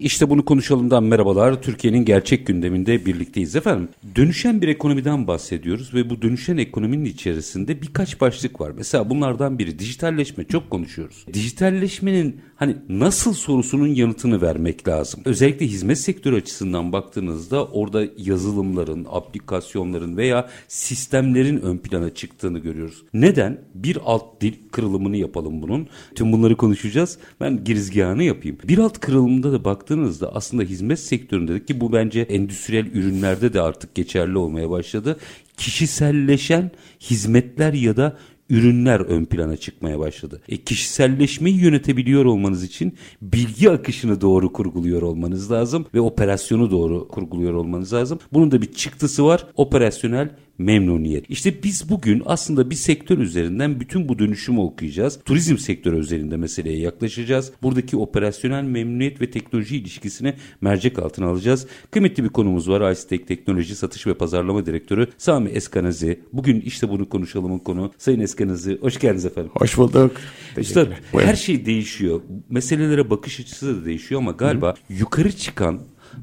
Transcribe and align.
İşte 0.00 0.30
bunu 0.30 0.44
konuşalımdan 0.44 1.04
merhabalar. 1.04 1.62
Türkiye'nin 1.62 2.04
gerçek 2.04 2.46
gündeminde 2.46 3.06
birlikteyiz 3.06 3.56
efendim. 3.56 3.88
Dönüşen 4.16 4.62
bir 4.62 4.68
ekonomiden 4.68 5.26
bahsediyoruz 5.26 5.94
ve 5.94 6.10
bu 6.10 6.22
dönüşen 6.22 6.56
ekonominin 6.56 7.04
içerisinde 7.04 7.82
birkaç 7.82 8.20
başlık 8.20 8.60
var. 8.60 8.72
Mesela 8.76 9.10
bunlardan 9.10 9.58
biri 9.58 9.78
dijitalleşme 9.78 10.44
çok 10.44 10.70
konuşuyoruz. 10.70 11.26
Dijitalleşmenin 11.32 12.40
hani 12.56 12.76
nasıl 12.88 13.32
sorusunun 13.32 13.86
yanıtını 13.86 14.42
vermek 14.42 14.88
lazım. 14.88 15.20
Özellikle 15.24 15.66
hizmet 15.66 15.98
sektörü 15.98 16.36
açısından 16.36 16.92
baktığınızda 16.92 17.66
orada 17.66 18.04
yazılımların, 18.18 19.06
aplikasyonların 19.10 20.16
veya 20.16 20.48
sistemlerin 20.68 21.60
ön 21.60 21.78
plana 21.78 22.14
çıktığını 22.14 22.58
görüyoruz. 22.58 23.02
Neden? 23.14 23.60
Bir 23.74 23.98
alt 24.04 24.40
dil 24.40 24.52
kırılımını 24.72 25.16
yapalım 25.16 25.62
bunun. 25.62 25.88
Tüm 26.14 26.32
bunları 26.32 26.56
konuşacağız. 26.56 27.18
Ben 27.40 27.64
girizgahını 27.64 28.22
yapayım. 28.22 28.58
Bir 28.68 28.78
alt 28.78 29.00
kırılımında 29.00 29.52
da 29.52 29.64
baktığınızda 29.86 30.34
aslında 30.34 30.62
hizmet 30.62 31.00
sektöründe 31.00 31.64
ki 31.64 31.80
bu 31.80 31.92
bence 31.92 32.20
endüstriyel 32.20 32.86
ürünlerde 32.86 33.52
de 33.52 33.60
artık 33.60 33.94
geçerli 33.94 34.38
olmaya 34.38 34.70
başladı. 34.70 35.16
Kişiselleşen 35.56 36.70
hizmetler 37.00 37.72
ya 37.72 37.96
da 37.96 38.16
ürünler 38.50 39.00
ön 39.00 39.24
plana 39.24 39.56
çıkmaya 39.56 39.98
başladı. 39.98 40.42
E, 40.48 40.56
kişiselleşmeyi 40.56 41.60
yönetebiliyor 41.60 42.24
olmanız 42.24 42.64
için 42.64 42.94
bilgi 43.22 43.70
akışını 43.70 44.20
doğru 44.20 44.52
kurguluyor 44.52 45.02
olmanız 45.02 45.52
lazım 45.52 45.86
ve 45.94 46.00
operasyonu 46.00 46.70
doğru 46.70 47.08
kurguluyor 47.08 47.54
olmanız 47.54 47.92
lazım. 47.92 48.18
Bunun 48.32 48.50
da 48.50 48.62
bir 48.62 48.72
çıktısı 48.72 49.24
var. 49.24 49.46
Operasyonel 49.56 50.30
memnuniyet. 50.58 51.30
İşte 51.30 51.62
biz 51.62 51.90
bugün 51.90 52.22
aslında 52.26 52.70
bir 52.70 52.74
sektör 52.74 53.18
üzerinden 53.18 53.80
bütün 53.80 54.08
bu 54.08 54.18
dönüşümü 54.18 54.60
okuyacağız. 54.60 55.18
Turizm 55.24 55.58
sektörü 55.58 55.98
üzerinde 55.98 56.36
meseleye 56.36 56.78
yaklaşacağız. 56.78 57.52
Buradaki 57.62 57.96
operasyonel 57.96 58.62
memnuniyet 58.62 59.20
ve 59.20 59.30
teknoloji 59.30 59.76
ilişkisini 59.76 60.34
mercek 60.60 60.98
altına 60.98 61.26
alacağız. 61.26 61.66
Kıymetli 61.90 62.24
bir 62.24 62.28
konumuz 62.28 62.68
var. 62.68 62.92
Icetek 62.92 63.28
Teknoloji 63.28 63.76
Satış 63.76 64.06
ve 64.06 64.14
Pazarlama 64.14 64.66
Direktörü 64.66 65.08
Sami 65.18 65.50
Eskanazi. 65.50 66.20
Bugün 66.32 66.60
işte 66.60 66.88
bunu 66.88 67.08
konuşalımın 67.08 67.58
konu. 67.58 67.92
Sayın 67.98 68.20
Eskanazi 68.20 68.78
hoş 68.80 68.98
geldiniz 68.98 69.24
efendim. 69.24 69.50
Hoş 69.54 69.78
bulduk. 69.78 70.12
Üstad 70.56 70.88
her 71.12 71.36
şey 71.36 71.66
değişiyor. 71.66 72.20
Meselelere 72.50 73.10
bakış 73.10 73.40
açısı 73.40 73.82
da 73.82 73.84
değişiyor 73.84 74.20
ama 74.20 74.30
galiba 74.30 74.70
Hı. 74.70 74.94
yukarı 74.94 75.32
çıkan 75.32 75.80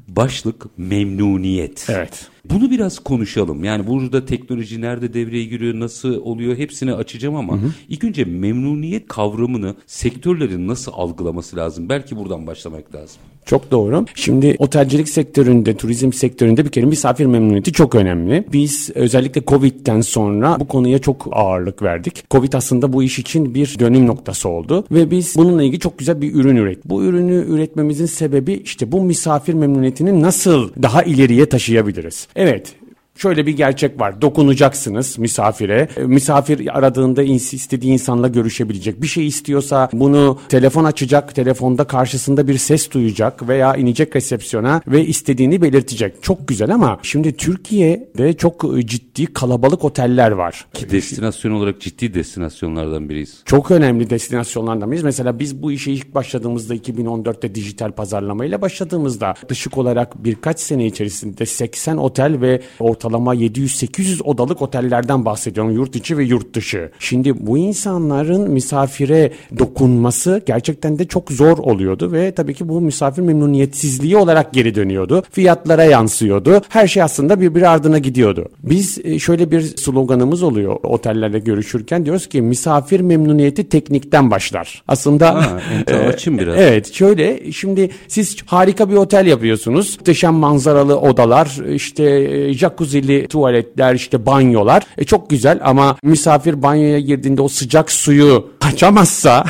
başlık 0.08 0.78
memnuniyet. 0.78 1.86
Evet. 1.88 2.28
Bunu 2.44 2.70
biraz 2.70 2.98
konuşalım. 2.98 3.64
Yani 3.64 3.86
burada 3.86 4.26
teknoloji 4.26 4.80
nerede 4.80 5.14
devreye 5.14 5.44
giriyor, 5.44 5.80
nasıl 5.80 6.14
oluyor 6.14 6.56
hepsini 6.56 6.92
açacağım 6.92 7.36
ama 7.36 7.52
hı 7.52 7.56
hı. 7.56 7.70
ilk 7.88 8.04
önce 8.04 8.24
memnuniyet 8.24 9.08
kavramını 9.08 9.74
sektörlerin 9.86 10.68
nasıl 10.68 10.92
algılaması 10.94 11.56
lazım? 11.56 11.88
Belki 11.88 12.16
buradan 12.16 12.46
başlamak 12.46 12.94
lazım. 12.94 13.20
Çok 13.46 13.70
doğru. 13.70 14.04
Şimdi 14.14 14.56
otelcilik 14.58 15.08
sektöründe, 15.08 15.76
turizm 15.76 16.12
sektöründe 16.12 16.64
bir 16.64 16.70
kere 16.70 16.86
misafir 16.86 17.26
memnuniyeti 17.26 17.72
çok 17.72 17.94
önemli. 17.94 18.44
Biz 18.52 18.90
özellikle 18.94 19.42
Covid'den 19.46 20.00
sonra 20.00 20.56
bu 20.60 20.68
konuya 20.68 20.98
çok 20.98 21.28
ağırlık 21.32 21.82
verdik. 21.82 22.30
Covid 22.30 22.52
aslında 22.52 22.92
bu 22.92 23.02
iş 23.02 23.18
için 23.18 23.54
bir 23.54 23.76
dönüm 23.78 24.06
noktası 24.06 24.48
oldu 24.48 24.84
ve 24.90 25.10
biz 25.10 25.34
bununla 25.36 25.62
ilgili 25.62 25.80
çok 25.80 25.98
güzel 25.98 26.20
bir 26.20 26.34
ürün 26.34 26.56
ürettik. 26.56 26.84
Bu 26.84 27.04
ürünü 27.04 27.44
üretmemizin 27.48 28.06
sebebi 28.06 28.52
işte 28.52 28.92
bu 28.92 29.02
misafir 29.02 29.54
memnuniyetini 29.54 30.22
nasıl 30.22 30.70
daha 30.82 31.02
ileriye 31.02 31.48
taşıyabiliriz? 31.48 32.28
Evet, 32.36 32.76
Şöyle 33.16 33.46
bir 33.46 33.56
gerçek 33.56 34.00
var. 34.00 34.22
Dokunacaksınız 34.22 35.18
misafire. 35.18 35.88
E, 35.96 36.00
misafir 36.00 36.78
aradığında 36.78 37.22
istediği 37.22 37.92
insanla 37.92 38.28
görüşebilecek. 38.28 39.02
Bir 39.02 39.06
şey 39.06 39.26
istiyorsa 39.26 39.88
bunu 39.92 40.38
telefon 40.48 40.84
açacak. 40.84 41.34
Telefonda 41.34 41.84
karşısında 41.84 42.48
bir 42.48 42.58
ses 42.58 42.90
duyacak 42.90 43.48
veya 43.48 43.76
inecek 43.76 44.16
resepsiyona 44.16 44.82
ve 44.88 45.06
istediğini 45.06 45.62
belirtecek. 45.62 46.22
Çok 46.22 46.48
güzel 46.48 46.74
ama 46.74 46.98
şimdi 47.02 47.36
Türkiye'de 47.36 48.32
çok 48.32 48.78
e, 48.78 48.86
ciddi 48.86 49.26
kalabalık 49.26 49.84
oteller 49.84 50.30
var. 50.30 50.66
Ki 50.74 50.90
destinasyon 50.90 51.52
olarak 51.52 51.80
ciddi 51.80 52.14
destinasyonlardan 52.14 53.08
biriyiz. 53.08 53.42
Çok 53.44 53.70
önemli 53.70 54.10
destinasyonlardan 54.10 54.90
biriyiz. 54.90 55.04
Mesela 55.04 55.38
biz 55.38 55.62
bu 55.62 55.72
işe 55.72 55.92
ilk 55.92 56.14
başladığımızda 56.14 56.74
2014'te 56.74 57.54
dijital 57.54 57.92
pazarlamayla 57.92 58.60
başladığımızda 58.60 59.34
dışık 59.48 59.78
olarak 59.78 60.24
birkaç 60.24 60.60
sene 60.60 60.86
içerisinde 60.86 61.46
80 61.46 61.96
otel 61.96 62.40
ve 62.40 62.60
orta 62.80 63.03
ortalama 63.04 63.34
700-800 63.34 64.22
odalık 64.22 64.62
otellerden 64.62 65.24
bahsediyorum 65.24 65.72
yurt 65.72 65.96
içi 65.96 66.18
ve 66.18 66.24
yurt 66.24 66.54
dışı. 66.54 66.90
Şimdi 66.98 67.46
bu 67.46 67.58
insanların 67.58 68.50
misafire 68.50 69.32
dokunması 69.58 70.42
gerçekten 70.46 70.98
de 70.98 71.04
çok 71.04 71.32
zor 71.32 71.58
oluyordu 71.58 72.12
ve 72.12 72.32
tabii 72.32 72.54
ki 72.54 72.68
bu 72.68 72.80
misafir 72.80 73.22
memnuniyetsizliği 73.22 74.16
olarak 74.16 74.52
geri 74.52 74.74
dönüyordu. 74.74 75.22
Fiyatlara 75.30 75.84
yansıyordu. 75.84 76.62
Her 76.68 76.86
şey 76.86 77.02
aslında 77.02 77.40
birbiri 77.40 77.68
ardına 77.68 77.98
gidiyordu. 77.98 78.48
Biz 78.62 78.98
e, 79.04 79.18
şöyle 79.18 79.50
bir 79.50 79.60
sloganımız 79.60 80.42
oluyor 80.42 80.76
otellerle 80.82 81.38
görüşürken 81.38 82.04
diyoruz 82.04 82.26
ki 82.26 82.42
misafir 82.42 83.00
memnuniyeti 83.00 83.68
teknikten 83.68 84.30
başlar. 84.30 84.82
Aslında 84.88 85.34
ha, 85.34 85.60
e, 86.26 86.38
biraz. 86.38 86.56
Evet 86.58 86.92
şöyle 86.92 87.52
şimdi 87.52 87.90
siz 88.08 88.36
harika 88.46 88.90
bir 88.90 88.94
otel 88.94 89.26
yapıyorsunuz. 89.26 89.96
Muhteşem 89.98 90.34
manzaralı 90.34 91.00
odalar 91.00 91.74
işte 91.74 92.04
e, 92.04 92.54
jacuzzi 92.54 92.93
jacuzzi'li 92.94 93.28
tuvaletler 93.28 93.94
işte 93.94 94.26
banyolar. 94.26 94.82
E 94.98 95.04
çok 95.04 95.30
güzel 95.30 95.60
ama 95.62 95.96
misafir 96.02 96.62
banyoya 96.62 97.00
girdiğinde 97.00 97.42
o 97.42 97.48
sıcak 97.48 97.92
suyu 97.92 98.48
kaçamazsa 98.60 99.44